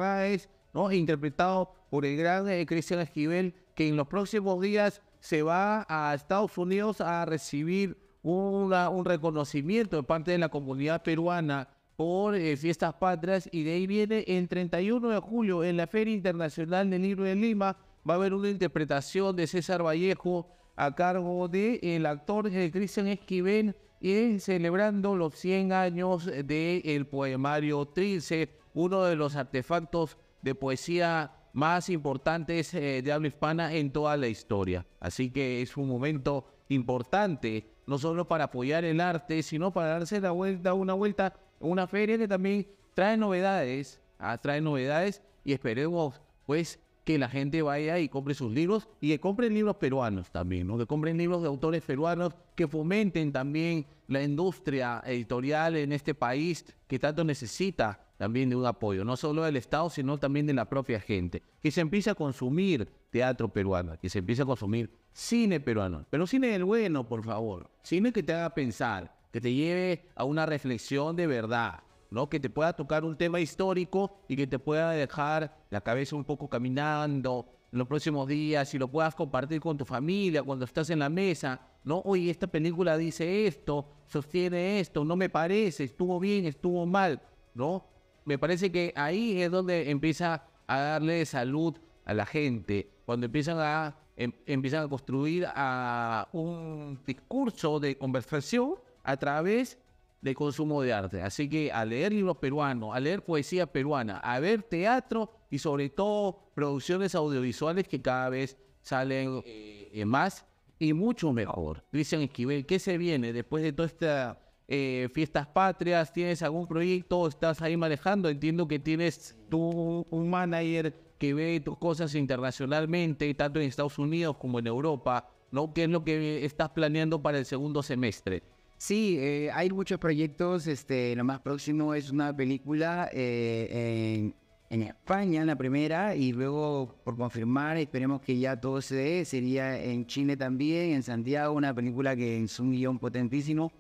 ¿no? 0.75 0.93
Interpretado 0.93 1.73
por 1.91 2.05
el 2.05 2.17
gran 2.17 2.49
eh, 2.49 2.67
Cristian 2.67 3.01
Esquivel, 3.01 3.55
que 3.75 3.89
en 3.89 3.97
los 3.97 4.09
próximos 4.09 4.61
días 4.61 5.03
se 5.21 5.43
va 5.43 5.87
a 5.89 6.15
Estados 6.15 6.57
Unidos 6.59 7.01
a 7.01 7.25
recibir 7.25 7.97
una, 8.23 8.89
un 8.91 9.05
reconocimiento 9.05 9.97
de 9.97 10.03
parte 10.03 10.33
de 10.33 10.39
la 10.39 10.49
comunidad 10.49 11.03
peruana 11.03 11.69
por 11.97 12.35
eh, 12.35 12.57
fiestas 12.57 12.95
patrias 12.95 13.49
y 13.51 13.65
de 13.65 13.73
ahí 13.73 13.87
viene 13.87 14.25
el 14.27 14.49
31 14.49 15.09
de 15.09 15.19
julio 15.19 15.65
en 15.65 15.77
la 15.77 15.87
Feria 15.87 16.15
Internacional 16.15 16.91
del 16.91 17.03
Libro 17.03 17.25
de 17.25 17.35
Lima 17.35 17.77
va 18.09 18.15
a 18.15 18.17
haber 18.17 18.35
una 18.35 18.51
interpretación 18.51 19.35
de 19.35 19.47
César 19.47 19.83
Vallejo 19.83 20.49
a 20.77 20.95
cargo 20.95 21.49
del 21.49 21.79
el 21.83 22.05
actor 22.05 22.49
eh, 22.49 22.71
Cristian 22.71 23.07
Esquivel 23.07 23.75
y 24.07 24.39
celebrando 24.39 25.17
los 25.17 25.35
100 25.35 25.73
años 25.73 26.27
del 26.27 27.07
poemario 27.09 27.87
Trilce, 27.87 28.51
uno 28.73 29.03
de 29.03 29.17
los 29.17 29.35
artefactos 29.35 30.17
de 30.43 30.55
poesía 30.55 31.33
más 31.53 31.91
importantes 31.91 32.73
eh, 32.75 33.03
de 33.03 33.13
habla 33.13 33.27
hispana 33.27 33.75
en 33.75 33.91
toda 33.91 34.17
la 34.17 34.29
historia. 34.29 34.87
Así 35.01 35.31
que 35.31 35.61
es 35.61 35.77
un 35.77 35.89
momento 35.89 36.47
importante 36.69 37.67
no 37.87 37.99
solo 37.99 38.29
para 38.29 38.45
apoyar 38.45 38.85
el 38.85 39.01
arte, 39.01 39.43
sino 39.43 39.73
para 39.73 39.89
darse 39.89 40.21
la 40.21 40.31
vuelta, 40.31 40.73
una 40.73 40.95
vuelta, 40.95 41.35
una 41.59 41.89
feria 41.89 42.17
que 42.17 42.29
también 42.29 42.69
trae 42.95 43.17
novedades, 43.17 44.01
ah, 44.21 44.39
trae 44.39 44.61
novedades 44.61 45.21
y 45.45 45.53
esperemos 45.53 46.23
pues 46.47 46.79
que 47.07 47.19
la 47.19 47.29
gente 47.29 47.63
vaya 47.63 48.01
y 48.01 48.09
compre 48.09 48.35
sus 48.35 48.51
libros 48.51 48.89
y 49.01 49.11
que 49.11 49.21
compren 49.21 49.55
libros 49.55 49.77
peruanos 49.77 50.29
también, 50.33 50.67
¿no? 50.67 50.77
que 50.77 50.87
compren 50.87 51.17
libros 51.17 51.41
de 51.41 51.47
autores 51.47 51.81
peruanos, 51.85 52.35
que 52.57 52.67
fomenten 52.67 53.31
también 53.31 53.87
la 54.09 54.25
industria 54.25 55.01
editorial 55.07 55.77
en 55.77 55.93
este 55.93 56.17
país 56.17 56.67
que 56.89 56.99
tanto 56.99 57.23
necesita 57.23 58.05
también 58.19 58.51
de 58.51 58.57
un 58.57 58.67
apoyo, 58.67 59.05
no 59.05 59.17
solo 59.17 59.45
del 59.45 59.55
Estado, 59.55 59.89
sino 59.89 60.19
también 60.19 60.47
de 60.47 60.55
la 60.55 60.69
propia 60.69 60.99
gente, 60.99 61.45
que 61.63 61.71
se 61.71 61.81
empiece 61.81 62.11
a 62.11 62.17
consumir 62.17 62.89
teatro 63.11 63.53
peruano, 63.53 63.97
que 64.01 64.09
se 64.09 64.19
empiece 64.19 64.43
a 64.43 64.47
consumir 64.47 64.91
cine 65.13 65.61
peruano, 65.61 66.05
pero 66.11 66.27
cine 66.27 66.49
del 66.49 66.65
bueno, 66.65 67.07
por 67.07 67.23
favor, 67.23 67.71
cine 67.85 68.13
que 68.13 68.25
te 68.25 68.33
haga 68.33 68.53
pensar, 68.53 69.17
que 69.31 69.41
te 69.41 69.55
lleve 69.55 70.09
a 70.17 70.25
una 70.25 70.45
reflexión 70.45 71.15
de 71.15 71.29
verdad, 71.29 71.85
¿no? 72.17 72.31
Que 72.31 72.41
te 72.41 72.49
pueda 72.49 72.73
tocar 72.73 73.05
un 73.05 73.15
tema 73.15 73.39
histórico 73.41 74.23
y 74.27 74.37
que 74.37 74.47
te 74.47 74.59
pueda 74.59 74.93
dejar 74.93 75.55
la 75.69 75.83
cabeza 75.83 76.17
un 76.17 76.25
poco 76.25 76.49
caminando 76.49 77.47
en 77.71 77.79
los 77.79 77.87
próximos 77.87 78.27
días 78.27 78.73
y 78.73 78.79
lo 78.79 78.89
puedas 78.89 79.15
compartir 79.15 79.61
con 79.61 79.77
tu 79.77 79.85
familia 79.85 80.43
cuando 80.43 80.65
estás 80.65 80.89
en 80.89 81.01
la 81.01 81.11
mesa, 81.11 81.61
¿no? 81.85 82.01
Oye, 82.07 82.31
esta 82.31 82.47
película 82.47 82.97
dice 82.97 83.47
esto, 83.47 83.87
sostiene 84.07 84.81
esto, 84.81 85.05
no 85.05 85.15
me 85.15 85.29
parece, 85.29 85.85
estuvo 85.85 86.19
bien, 86.19 86.47
estuvo 86.47 86.87
mal, 86.87 87.21
¿no? 87.53 87.85
Me 88.25 88.39
parece 88.39 88.73
que 88.73 88.95
ahí 88.97 89.43
es 89.43 89.51
donde 89.51 89.91
empieza 89.91 90.43
a 90.67 90.79
darle 90.79 91.27
salud 91.27 91.77
a 92.07 92.15
la 92.15 92.25
gente, 92.25 92.89
cuando 93.05 93.27
empiezan 93.27 93.59
a, 93.59 93.95
em, 94.17 94.33
empiezan 94.47 94.85
a 94.85 94.89
construir 94.89 95.47
a 95.55 96.29
un 96.33 96.99
discurso 97.07 97.79
de 97.79 97.99
conversación 97.99 98.77
a 99.05 99.19
través 99.19 99.79
de 100.21 100.35
consumo 100.35 100.83
de 100.83 100.93
arte. 100.93 101.23
Así 101.23 101.49
que 101.49 101.71
a 101.73 101.85
leer 101.85 102.13
libros 102.13 102.39
peruanos, 102.39 102.95
a 102.95 103.01
leer 103.01 103.25
poesía 103.25 103.67
peruana, 103.67 104.19
a 104.19 104.41
ver 104.41 104.63
teatro 104.63 105.31
y 105.51 105.59
sobre 105.59 105.91
todo 105.91 106.51
producciones 106.55 107.15
audiovisuales 107.15 107.87
que 107.87 108.03
cada 108.03 108.29
vez 108.29 108.57
salen 108.83 109.43
eh, 109.45 110.05
más 110.07 110.47
y 110.79 110.93
mucho 110.93 111.33
mejor. 111.33 111.85
Cristian 111.91 112.23
Esquivel, 112.23 112.67
¿qué 112.67 112.79
se 112.79 112.99
viene 112.99 113.33
después 113.33 113.63
de 113.63 113.73
todas 113.73 113.93
estas 113.93 114.37
eh, 114.69 115.09
fiestas 115.13 115.47
patrias? 115.47 116.13
¿Tienes 116.13 116.43
algún 116.43 116.67
proyecto? 116.67 117.27
¿Estás 117.27 117.63
ahí 117.63 117.77
manejando? 117.77 118.29
Entiendo 118.29 118.69
que 118.69 118.79
tienes 118.79 119.37
tú 119.49 120.07
un 120.11 120.31
manager 120.31 120.95
que 121.19 121.35
ve 121.35 121.61
tus 121.61 121.79
cosas 121.79 122.15
internacionalmente, 122.15 123.33
tanto 123.35 123.61
en 123.61 123.67
Estados 123.67 123.99
Unidos 123.99 124.37
como 124.37 124.59
en 124.59 124.67
Europa. 124.67 125.31
¿no? 125.51 125.73
¿Qué 125.73 125.85
es 125.85 125.89
lo 125.89 126.05
que 126.05 126.45
estás 126.45 126.71
planeando 126.71 127.23
para 127.23 127.39
el 127.39 127.47
segundo 127.47 127.83
semestre? 127.83 128.43
Sí, 128.79 129.17
eh, 129.19 129.51
hay 129.53 129.71
muchos 129.71 129.99
proyectos. 129.99 130.67
Este, 130.67 131.17
lo 131.17 131.25
más 131.25 131.41
próximo 131.41 131.95
es 131.95 132.11
una 132.11 132.37
película 132.37 133.09
eh, 133.13 134.33
en, 134.69 134.83
España, 134.83 135.45
la 135.45 135.57
primera, 135.57 136.15
y 136.15 136.33
luego 136.33 136.97
por 137.05 137.17
confirmar, 137.17 137.79
esperemos 137.79 138.21
que 138.21 138.39
ya 138.39 138.61
todo 138.61 138.83
se 138.83 138.97
dé. 138.97 139.25
Sería 139.25 139.83
en 139.83 140.07
Chile 140.07 140.37
también, 140.37 140.93
en 140.93 141.03
Santiago, 141.03 141.55
una 141.55 141.75
película 141.75 142.15
que 142.15 142.43
es 142.43 142.61
un 142.61 142.73
guion 142.73 142.99
potentísimo. 142.99 143.73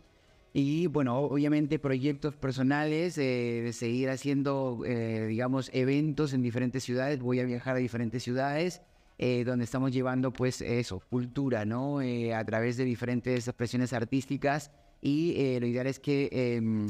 Y 0.55 0.87
bueno, 0.87 1.19
obviamente 1.19 1.79
proyectos 1.79 2.35
personales, 2.35 3.19
eh, 3.19 3.61
de 3.65 3.73
seguir 3.75 4.09
haciendo, 4.09 4.81
digamos, 5.29 5.71
eventos 5.75 6.33
en 6.33 6.41
diferentes 6.41 6.83
ciudades. 6.83 7.21
Voy 7.21 7.41
a 7.41 7.45
viajar 7.45 7.77
a 7.77 7.79
diferentes 7.79 8.23
ciudades. 8.23 8.81
donde 9.19 9.65
estamos 9.65 9.93
llevando 9.93 10.33
pues 10.33 10.61
eso, 10.61 11.01
cultura, 11.11 11.65
¿no? 11.65 12.01
a 12.01 12.45
través 12.45 12.77
de 12.77 12.85
diferentes 12.85 13.49
expresiones 13.49 13.93
artísticas 13.93 14.71
y 15.01 15.35
eh, 15.37 15.61
lo 15.61 15.67
ideal 15.67 15.87
es 15.87 16.01
que 16.01 16.29
em, 16.33 16.89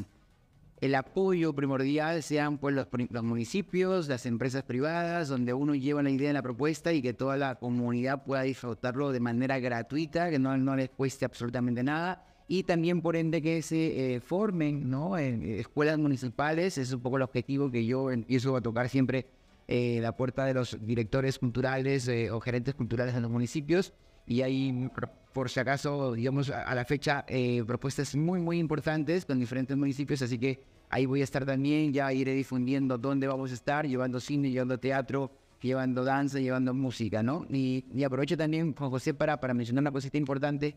el 0.79 0.95
apoyo 0.95 1.53
primordial 1.53 2.21
sean 2.23 2.57
pues, 2.57 2.75
los, 2.75 2.87
los, 3.09 3.23
municipios, 3.23 4.07
las 4.07 4.25
empresas 4.25 4.63
privadas, 4.63 5.27
donde 5.27 5.53
uno 5.53 5.75
lleva 5.75 6.03
la 6.03 6.09
idea 6.09 6.27
de 6.27 6.33
la 6.33 6.41
propuesta 6.41 6.93
y 6.93 7.01
que 7.01 7.13
toda 7.13 7.37
la 7.37 7.55
comunidad 7.55 8.23
pueda 8.23 8.43
disfrutarlo 8.43 9.11
de 9.11 9.19
manera 9.19 9.59
gratuita, 9.59 10.29
que 10.29 10.39
no, 10.39 10.55
no 10.57 10.75
les 10.75 10.89
cueste 10.89 11.25
absolutamente 11.25 11.83
nada. 11.83 12.23
Y 12.47 12.63
también, 12.63 13.01
por 13.01 13.15
ende, 13.15 13.41
que 13.41 13.61
se 13.61 14.15
eh, 14.15 14.19
formen 14.21 14.89
¿no? 14.89 15.17
en 15.17 15.43
escuelas 15.43 15.97
municipales. 15.97 16.77
Es 16.77 16.93
un 16.93 17.01
poco 17.01 17.17
el 17.17 17.23
objetivo 17.23 17.69
que 17.69 17.85
yo 17.85 18.09
empiezo 18.09 18.55
a 18.55 18.61
tocar 18.61 18.87
siempre 18.87 19.25
eh, 19.67 19.99
la 20.01 20.15
puerta 20.15 20.45
de 20.45 20.53
los 20.53 20.77
directores 20.79 21.39
culturales 21.39 22.09
o 22.31 22.39
gerentes 22.39 22.73
culturales 22.73 23.15
en 23.15 23.23
los 23.23 23.31
municipios. 23.31 23.93
Y 24.27 24.41
hay 24.41 24.89
por 25.37 25.51
si 25.51 25.59
acaso, 25.59 26.13
digamos, 26.13 26.49
a, 26.49 26.73
la 26.73 26.83
fecha, 26.83 27.23
eh, 27.27 27.63
propuestas 27.63 28.15
muy, 28.15 28.39
muy 28.39 28.57
importantes 28.57 29.23
con 29.23 29.37
diferentes 29.39 29.77
municipios, 29.77 30.19
así 30.23 30.39
que 30.39 30.59
ahí 30.89 31.05
voy 31.05 31.21
a 31.21 31.25
estar 31.25 31.45
también, 31.45 31.93
ya 31.93 32.11
iré 32.11 32.33
difundiendo 32.33 32.97
dónde 32.97 33.27
vamos 33.27 33.51
a 33.51 33.53
estar, 33.53 33.85
llevando 33.85 34.19
cine, 34.19 34.49
llevando 34.49 34.79
teatro, 34.79 35.29
llevando 35.61 36.03
danza, 36.03 36.39
llevando 36.39 36.73
música, 36.73 37.21
¿no? 37.21 37.45
Y, 37.49 37.85
aprovecho 38.03 38.35
también, 38.35 38.73
Juan 38.73 38.89
José, 38.89 39.13
para, 39.13 39.39
para 39.39 39.53
mencionar 39.53 39.83
una 39.83 39.91
cosita 39.91 40.17
importante. 40.17 40.75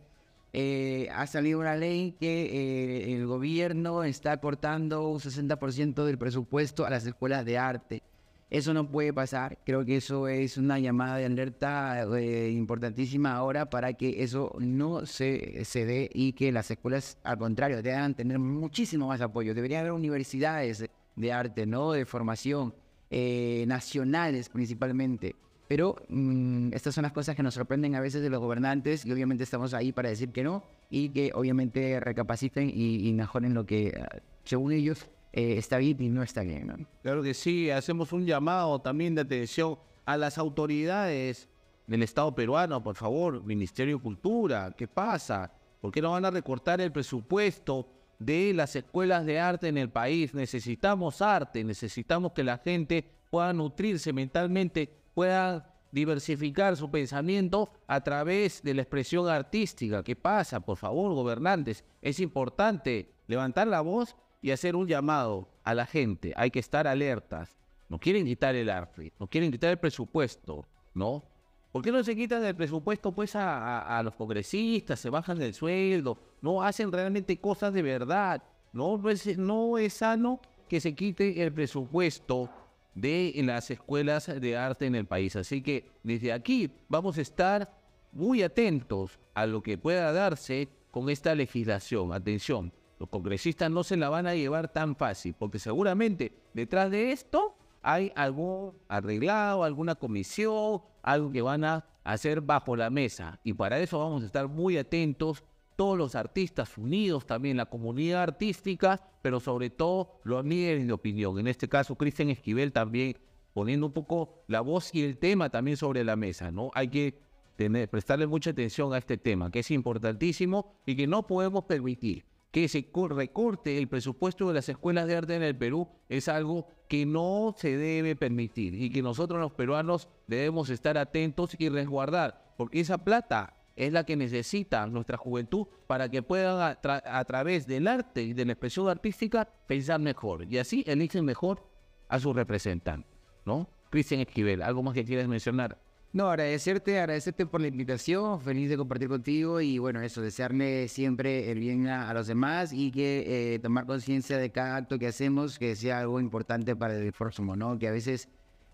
Eh, 0.53 1.09
ha 1.15 1.27
salido 1.27 1.59
una 1.59 1.77
ley 1.77 2.15
que 2.21 2.43
eh, 2.43 3.15
el 3.15 3.27
gobierno 3.27 4.05
está 4.05 4.37
cortando 4.41 5.09
un 5.09 5.21
60% 5.21 6.05
del 6.05 6.19
presupuesto 6.19 6.85
a 6.85 6.91
las 6.91 7.07
escuelas 7.07 7.47
de 7.47 7.57
arte. 7.57 8.03
Eso 8.51 8.75
no 8.75 8.91
puede 8.91 9.13
pasar. 9.13 9.59
Creo 9.65 9.85
que 9.85 9.97
eso 9.97 10.27
es 10.27 10.59
una 10.59 10.81
llamada 10.81 11.17
de 11.19 11.27
alerta 11.27 12.03
eh, 12.19 12.51
importantísima 12.51 13.33
ahora 13.33 13.71
para 13.71 13.93
que 13.93 14.25
eso 14.25 14.57
no 14.59 15.07
se, 15.07 15.65
se 15.65 15.87
dé 15.87 16.11
y 16.13 16.33
que 16.33 16.51
las 16.51 16.69
escuelas, 16.69 17.17
al 17.23 17.39
contrario, 17.39 17.81
deban 17.81 18.15
tener 18.15 18.41
muchísimo 18.41 19.07
más 19.07 19.21
apoyo. 19.21 19.55
Debería 19.55 19.81
haber 19.81 19.93
universidades 19.93 20.85
de 21.15 21.33
arte, 21.33 21.65
¿no? 21.65 21.93
De 21.93 22.05
formación, 22.05 22.75
eh, 23.09 23.65
nacionales 23.69 24.49
principalmente. 24.49 25.37
Pero 25.69 25.95
mm, 26.09 26.73
estas 26.73 26.93
son 26.93 27.03
las 27.03 27.13
cosas 27.13 27.37
que 27.37 27.45
nos 27.45 27.55
sorprenden 27.55 27.95
a 27.95 28.01
veces 28.01 28.21
de 28.23 28.31
los 28.31 28.41
gobernantes 28.41 29.07
y 29.07 29.13
obviamente 29.13 29.45
estamos 29.45 29.75
ahí 29.75 29.93
para 29.93 30.09
decir 30.09 30.31
que 30.31 30.43
no 30.43 30.65
y 30.91 31.11
que 31.11 31.31
obviamente 31.35 32.01
recapaciten 32.01 32.69
y, 32.69 33.09
y 33.09 33.13
mejoren 33.13 33.55
lo 33.55 33.65
que, 33.65 33.89
eh, 33.89 34.05
según 34.43 34.73
ellos, 34.73 35.09
eh, 35.33 35.57
está 35.57 35.79
bien 35.79 36.01
y 36.01 36.09
no 36.09 36.23
está 36.23 36.43
bien. 36.43 36.87
Claro 37.03 37.23
que 37.23 37.35
sí, 37.35 37.71
hacemos 37.71 38.13
un 38.13 38.27
llamado 38.27 38.81
también 38.81 39.15
de 39.15 39.23
atención 39.23 39.79
a 40.05 40.17
las 40.17 40.39
autoridades 40.39 41.49
del 41.87 42.03
Estado 42.03 42.35
peruano, 42.35 42.83
por 42.83 42.97
favor, 42.97 43.43
Ministerio 43.45 43.97
de 43.97 44.03
Cultura, 44.03 44.73
¿qué 44.77 44.89
pasa? 44.89 45.53
¿Por 45.81 45.91
qué 45.91 46.03
no 46.03 46.13
van 46.13 46.25
a 46.25 46.31
recortar 46.31 46.81
el 46.81 46.93
presupuesto 46.93 47.89
de 48.19 48.53
las 48.55 48.77
escuelas 48.77 49.25
de 49.25 49.41
arte 49.41 49.69
en 49.69 49.79
el 49.79 49.91
país? 49.91 50.35
Necesitamos 50.35 51.23
arte, 51.23 51.65
necesitamos 51.65 52.33
que 52.33 52.45
la 52.45 52.59
gente 52.59 53.05
pueda 53.31 53.53
nutrirse 53.53 54.13
mentalmente, 54.13 54.89
pueda 55.15 55.75
diversificar 55.93 56.77
su 56.77 56.91
pensamiento 56.91 57.71
a 57.87 58.01
través 58.03 58.63
de 58.63 58.75
la 58.75 58.83
expresión 58.83 59.29
artística. 59.29 60.03
¿Qué 60.03 60.17
pasa? 60.17 60.61
Por 60.61 60.77
favor, 60.77 61.13
gobernantes, 61.15 61.85
es 62.01 62.21
importante 62.21 63.11
levantar 63.27 63.67
la 63.67 63.81
voz 63.81 64.17
y 64.43 64.51
hacer 64.51 64.77
un 64.77 64.87
llamado 64.87 65.49
a 65.65 65.75
la 65.75 65.87
gente. 65.87 66.33
Hay 66.37 66.51
que 66.51 66.59
estar 66.59 66.87
alertas. 66.87 67.57
No 67.89 67.99
quieren 67.99 68.25
quitar 68.25 68.55
el 68.55 68.71
arte, 68.71 69.13
no 69.19 69.27
quieren 69.27 69.51
quitar 69.51 69.71
el 69.71 69.79
presupuesto, 69.79 70.65
¿no? 70.95 71.25
¿Por 71.73 71.83
qué 71.83 71.93
no 71.93 72.03
se 72.03 72.17
quitan 72.17 72.45
el 72.45 72.55
presupuesto 72.55 73.13
pues 73.13 73.33
a, 73.35 74.01
los 74.05 74.15
congresistas, 74.15 74.99
se 74.99 75.11
bajan 75.11 75.39
del 75.39 75.55
sueldo, 75.55 76.19
no 76.41 76.63
hacen 76.63 76.91
realmente 76.91 77.37
cosas 77.41 77.73
de 77.73 77.83
verdad? 77.83 78.43
No, 78.73 78.97
no, 78.97 79.11
es, 79.11 79.39
no 79.39 79.79
es 79.79 79.95
sano 79.95 80.41
que 80.69 80.81
se 80.81 80.95
quite 80.95 81.43
el 81.43 81.53
presupuesto 81.53 82.49
de 82.95 83.33
las 83.45 83.71
escuelas 83.71 84.27
de 84.41 84.57
arte 84.57 84.87
en 84.87 84.95
el 84.95 85.07
país. 85.07 85.37
Así 85.37 85.63
que 85.63 85.91
desde 86.03 86.33
aquí 86.33 86.71
vamos 86.89 87.19
a 87.19 87.23
estar 87.23 87.73
muy 88.13 88.43
atentos 88.43 89.19
a 89.35 89.47
lo 89.47 89.63
que 89.63 89.79
pueda 89.79 90.13
darse 90.13 90.69
con 90.91 91.09
esta 91.09 91.35
legislación. 91.35 92.13
Atención, 92.13 92.73
los 93.01 93.09
congresistas 93.09 93.71
no 93.71 93.83
se 93.83 93.97
la 93.97 94.11
van 94.11 94.27
a 94.27 94.35
llevar 94.35 94.71
tan 94.71 94.95
fácil, 94.95 95.35
porque 95.37 95.59
seguramente 95.59 96.33
detrás 96.53 96.91
de 96.91 97.13
esto 97.13 97.57
hay 97.81 98.13
algún 98.15 98.75
arreglado, 98.89 99.65
alguna 99.65 99.95
comisión, 99.95 100.83
algo 101.03 101.33
que 101.33 101.41
van 101.41 101.65
a 101.65 101.87
hacer 102.05 102.43
bajo 102.43 102.77
la 102.77 102.91
mesa. 102.91 103.41
Y 103.43 103.55
para 103.55 103.81
eso 103.81 103.99
vamos 103.99 104.23
a 104.23 104.27
estar 104.27 104.49
muy 104.49 104.77
atentos, 104.77 105.43
todos 105.77 105.97
los 105.97 106.15
artistas 106.15 106.77
unidos, 106.77 107.25
también 107.25 107.57
la 107.57 107.65
comunidad 107.65 108.23
artística, 108.23 109.01
pero 109.23 109.41
sobre 109.41 109.71
todo 109.71 110.21
los 110.23 110.45
líderes 110.45 110.87
de 110.87 110.93
opinión. 110.93 111.39
En 111.39 111.47
este 111.47 111.71
caso, 111.71 111.97
Cristian 111.97 112.29
Esquivel 112.29 112.71
también 112.71 113.17
poniendo 113.55 113.87
un 113.87 113.93
poco 113.93 114.45
la 114.47 114.61
voz 114.61 114.95
y 114.95 115.03
el 115.03 115.17
tema 115.17 115.49
también 115.49 115.79
sobre 115.79 116.05
la 116.05 116.17
mesa, 116.17 116.51
¿no? 116.51 116.71
Hay 116.75 116.89
que 116.89 117.19
tener, 117.57 117.89
prestarle 117.89 118.27
mucha 118.27 118.51
atención 118.51 118.93
a 118.93 118.99
este 118.99 119.17
tema, 119.17 119.51
que 119.51 119.61
es 119.61 119.71
importantísimo 119.71 120.75
y 120.85 120.97
que 120.97 121.07
no 121.07 121.27
podemos 121.27 121.65
permitir 121.65 122.30
que 122.51 122.69
se 122.69 122.91
recorte 123.11 123.79
el 123.79 123.89
presupuesto 123.89 124.49
de 124.49 124.55
las 124.55 124.69
escuelas 124.69 125.07
de 125.07 125.17
arte 125.17 125.37
en 125.37 125.43
el 125.43 125.57
Perú 125.57 125.89
es 126.09 126.29
algo 126.29 126.67
que 126.89 127.07
no 127.07 127.55
se 127.57 127.77
debe 127.77 128.17
permitir 128.17 128.75
y 128.75 128.91
que 128.91 129.03
nosotros 129.03 129.41
los 129.41 129.53
peruanos 129.53 130.09
debemos 130.27 130.71
estar 130.71 130.99
atentos 130.99 131.55
y 131.59 131.69
resguardar, 131.69 132.55
porque 132.57 132.81
esa 132.81 132.99
plata 132.99 133.57
es 133.77 133.93
la 133.93 134.05
que 134.05 134.17
necesita 134.17 134.87
nuestra 134.87 135.17
juventud 135.17 135.67
para 135.87 136.09
que 136.11 136.23
puedan 136.23 136.61
a, 136.61 136.83
tra- 136.83 137.03
a 137.05 137.25
través 137.25 137.67
del 137.67 137.87
arte 137.87 138.23
y 138.23 138.33
de 138.33 138.45
la 138.45 138.53
expresión 138.53 138.89
artística 138.89 139.49
pensar 139.67 140.01
mejor 140.01 140.45
y 140.53 140.59
así 140.59 140.85
eligen 140.87 141.25
mejor 141.25 141.65
a 142.09 142.19
su 142.19 142.33
representante, 142.33 143.09
¿no? 143.47 143.69
Cristian 143.91 144.21
Esquivel, 144.21 144.63
¿algo 144.63 144.83
más 144.83 144.95
que 144.95 145.05
quieres 145.05 145.29
mencionar? 145.29 145.79
No, 146.13 146.29
agradecerte, 146.29 146.99
agradecerte 146.99 147.47
por 147.47 147.61
la 147.61 147.69
invitación, 147.69 148.41
feliz 148.41 148.69
de 148.69 148.77
compartir 148.77 149.09
contigo 149.09 149.61
y 149.61 149.79
bueno, 149.79 150.01
eso, 150.01 150.21
desearle 150.21 150.89
siempre 150.89 151.53
el 151.53 151.61
bien 151.61 151.87
a, 151.87 152.11
a 152.11 152.15
los 152.15 152.27
demás 152.27 152.73
y 152.73 152.91
que 152.91 153.55
eh, 153.55 153.59
tomar 153.61 153.87
conciencia 153.87 154.37
de 154.37 154.51
cada 154.51 154.75
acto 154.75 154.99
que 154.99 155.07
hacemos 155.07 155.57
que 155.57 155.77
sea 155.77 156.01
algo 156.01 156.19
importante 156.19 156.75
para 156.75 156.97
el 156.97 157.13
próximo, 157.13 157.55
¿no? 157.55 157.79
Que 157.79 157.87
a 157.87 157.93
veces 157.93 158.29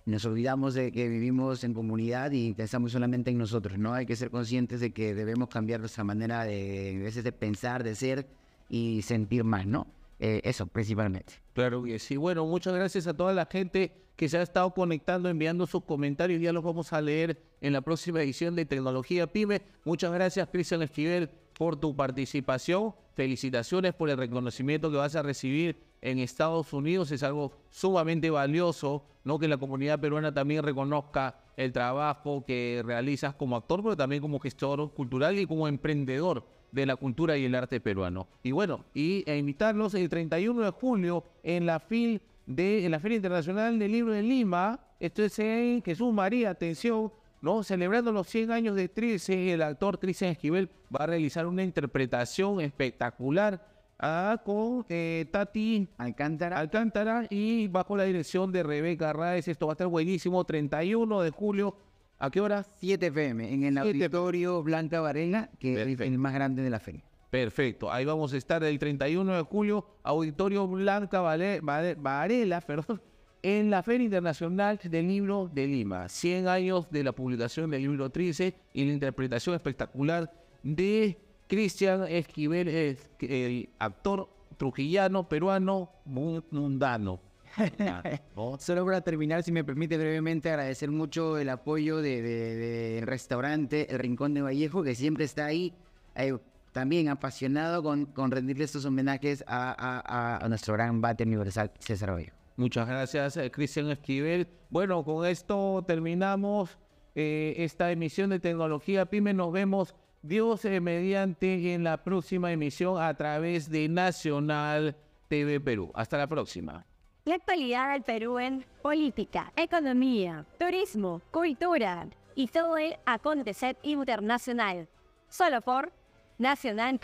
nos 0.07 0.25
olvidamos 0.25 0.72
de 0.72 0.90
que 0.92 1.09
vivimos 1.09 1.62
en 1.62 1.75
comunidad 1.75 2.31
y 2.31 2.55
pensamos 2.55 2.92
solamente 2.92 3.31
en 3.31 3.37
nosotros, 3.37 3.77
¿no? 3.77 3.92
Hay 3.92 4.07
que 4.07 4.16
ser 4.16 4.31
conscientes 4.31 4.81
de 4.81 4.92
que 4.92 5.14
debemos 5.14 5.51
cambiar 5.51 5.81
nuestra 5.81 6.05
manera 6.05 6.44
de, 6.44 6.96
a 6.99 7.05
veces 7.05 7.22
de 7.22 7.33
pensar, 7.33 7.85
de 7.85 7.96
ser 7.96 8.27
y 8.70 9.03
sentir 9.03 9.44
más, 9.44 9.66
¿no? 9.66 9.88
Eh, 10.20 10.40
eso, 10.42 10.66
principalmente. 10.66 11.35
Claro 11.53 11.83
que 11.83 11.99
sí. 11.99 12.16
Bueno, 12.16 12.46
muchas 12.46 12.72
gracias 12.72 13.07
a 13.07 13.14
toda 13.14 13.35
la 13.35 13.44
gente 13.44 14.05
que 14.16 14.29
se 14.29 14.38
ha 14.38 14.42
estado 14.42 14.72
conectando, 14.72 15.29
enviando 15.29 15.66
sus 15.66 15.85
comentarios. 15.85 16.40
Ya 16.40 16.52
los 16.52 16.64
vamos 16.64 16.92
a 16.92 17.00
leer 17.00 17.40
en 17.61 17.72
la 17.72 17.83
próxima 17.83 18.22
edición 18.22 18.57
de 18.57 18.64
Tecnología 18.64 19.26
Pyme. 19.26 19.62
Muchas 19.85 20.12
gracias, 20.12 20.48
Cristian 20.50 20.83
Esquivel, 20.83 21.31
por 21.59 21.76
tu 21.76 21.94
participación. 21.94 22.94
Felicitaciones 23.14 23.94
por 23.94 24.11
el 24.11 24.16
reconocimiento 24.16 24.90
que 24.90 24.96
vas 24.96 25.16
a 25.16 25.22
recibir 25.22 25.81
en 26.00 26.18
Estados 26.18 26.72
Unidos. 26.72 27.11
Es 27.11 27.22
algo 27.22 27.52
sumamente 27.70 28.31
valioso, 28.31 29.05
¿no? 29.24 29.38
Que 29.38 29.48
la 29.48 29.57
comunidad 29.57 30.00
peruana 30.00 30.33
también 30.33 30.62
reconozca 30.62 31.38
el 31.57 31.72
trabajo 31.72 32.44
que 32.46 32.83
realizas 32.85 33.35
como 33.35 33.57
actor, 33.57 33.83
pero 33.83 33.96
también 33.96 34.20
como 34.20 34.38
gestor 34.38 34.92
cultural 34.92 35.38
y 35.38 35.46
como 35.46 35.68
emprendedor 35.68 36.44
de 36.72 36.85
la 36.85 36.96
cultura 36.96 37.38
y 37.38 37.44
el 37.46 37.55
arte 37.55 37.81
peruano. 37.81 38.29
Y 38.42 38.52
bueno, 38.52 38.85
y 38.92 39.24
e 39.26 39.38
invitarlos 39.38 39.94
el 39.94 40.09
31 40.09 40.62
de 40.62 40.70
julio 40.70 41.24
en 41.42 41.64
la 41.64 41.81
FIL 41.81 42.20
de 42.46 42.88
la 42.88 43.00
Feria 43.00 43.16
Internacional 43.16 43.78
del 43.78 43.92
Libro 43.92 44.12
de 44.12 44.22
Lima. 44.22 44.80
Esto 44.98 45.22
es 45.22 45.38
en 45.38 45.82
Jesús 45.82 46.12
María, 46.14 46.50
atención, 46.50 47.12
¿no? 47.42 47.62
Celebrando 47.62 48.12
los 48.12 48.28
100 48.28 48.52
años 48.52 48.76
de 48.76 48.88
Trilce, 48.88 49.52
el 49.52 49.62
actor 49.62 49.98
Cristian 49.98 50.30
Esquivel 50.30 50.70
va 50.94 51.04
a 51.04 51.06
realizar 51.06 51.46
una 51.46 51.62
interpretación 51.62 52.61
espectacular 52.61 53.66
ah, 53.98 54.40
con 54.44 54.87
eh, 54.88 55.26
Tati 55.30 55.88
Alcántara. 55.98 56.59
Alcántara 56.59 57.26
y 57.28 57.68
bajo 57.68 57.96
la 57.96 58.04
dirección 58.04 58.52
de 58.52 58.62
Rebeca 58.62 59.12
Raez. 59.12 59.48
Esto 59.48 59.66
va 59.66 59.72
a 59.72 59.74
estar 59.74 59.88
buenísimo, 59.88 60.44
31 60.44 61.20
de 61.20 61.30
julio. 61.30 61.76
¿A 62.18 62.30
qué 62.30 62.40
hora? 62.40 62.64
7 62.76 63.12
pm 63.12 63.52
en 63.52 63.64
el 63.64 63.74
7 63.74 63.88
auditorio 63.88 64.62
Blanca 64.62 65.00
Varela, 65.00 65.50
que 65.59 65.82
es 65.82 66.00
el 66.00 66.18
más 66.18 66.32
grande 66.32 66.62
de 66.62 66.70
la 66.70 66.80
feria. 66.80 67.05
Perfecto, 67.30 67.90
ahí 67.90 68.04
vamos 68.04 68.32
a 68.32 68.36
estar 68.36 68.62
el 68.62 68.78
31 68.78 69.34
de 69.36 69.42
julio, 69.42 69.84
Auditorio 70.02 70.66
Blanca 70.66 71.20
Vale- 71.20 71.60
Varela, 71.60 72.60
perdón, 72.66 73.02
en 73.42 73.70
la 73.70 73.82
Feria 73.82 74.04
Internacional 74.04 74.78
del 74.82 75.08
Libro 75.08 75.50
de 75.52 75.66
Lima. 75.66 76.08
100 76.08 76.48
años 76.48 76.90
de 76.90 77.04
la 77.04 77.12
publicación 77.12 77.70
del 77.70 77.82
libro 77.82 78.10
Trice 78.10 78.54
y 78.72 78.84
la 78.84 78.92
interpretación 78.92 79.54
espectacular 79.54 80.32
de 80.62 81.18
Cristian 81.48 82.04
Esquivel, 82.08 82.68
es- 82.68 83.10
el 83.20 83.68
actor 83.78 84.28
trujillano, 84.56 85.28
peruano, 85.28 85.90
mu- 86.04 86.42
mundano. 86.50 87.20
¿no? 88.36 88.56
Solo 88.58 88.84
para 88.84 89.00
terminar, 89.00 89.42
si 89.42 89.50
me 89.52 89.64
permite 89.64 89.96
brevemente 89.96 90.50
agradecer 90.50 90.90
mucho 90.90 91.38
el 91.38 91.48
apoyo 91.48 91.98
del 91.98 92.22
de, 92.22 93.02
restaurante 93.04 93.90
El 93.92 93.98
Rincón 93.98 94.34
de 94.34 94.42
Vallejo, 94.42 94.82
que 94.82 94.94
siempre 94.94 95.24
está 95.24 95.46
ahí, 95.46 95.72
eh, 96.16 96.36
también 96.76 97.08
apasionado 97.08 97.82
con, 97.82 98.04
con 98.04 98.30
rendirle 98.30 98.64
estos 98.64 98.84
homenajes 98.84 99.42
a, 99.46 100.38
a- 100.42 100.46
nuestro 100.46 100.74
gran 100.74 101.00
bate 101.00 101.24
universal 101.24 101.70
César 101.78 102.12
Vallejo. 102.12 102.36
Muchas 102.58 102.86
gracias, 102.86 103.38
eh, 103.38 103.50
Cristian 103.50 103.90
Esquivel. 103.90 104.46
Bueno, 104.68 105.02
con 105.02 105.24
esto 105.24 105.82
terminamos 105.86 106.76
eh, 107.14 107.54
esta 107.56 107.90
emisión 107.90 108.28
de 108.28 108.40
Tecnología 108.40 109.06
Pyme. 109.06 109.32
Nos 109.32 109.52
vemos, 109.52 109.94
Dios 110.20 110.66
eh, 110.66 110.78
mediante, 110.82 111.72
en 111.72 111.82
la 111.82 112.04
próxima 112.04 112.52
emisión 112.52 113.00
a 113.02 113.14
través 113.14 113.70
de 113.70 113.88
Nacional 113.88 114.96
TV 115.28 115.58
Perú. 115.60 115.90
Hasta 115.94 116.18
la 116.18 116.26
próxima. 116.26 116.84
La 117.24 117.36
actualidad 117.36 117.94
del 117.94 118.02
Perú 118.02 118.38
en 118.38 118.66
política, 118.82 119.50
economía, 119.56 120.44
turismo, 120.58 121.22
cultura 121.30 122.06
y 122.34 122.48
todo 122.48 122.76
el 122.76 122.96
acontecer 123.06 123.78
internacional. 123.82 124.88
Solo 125.30 125.62
por 125.62 125.90
Nacional 126.38 126.92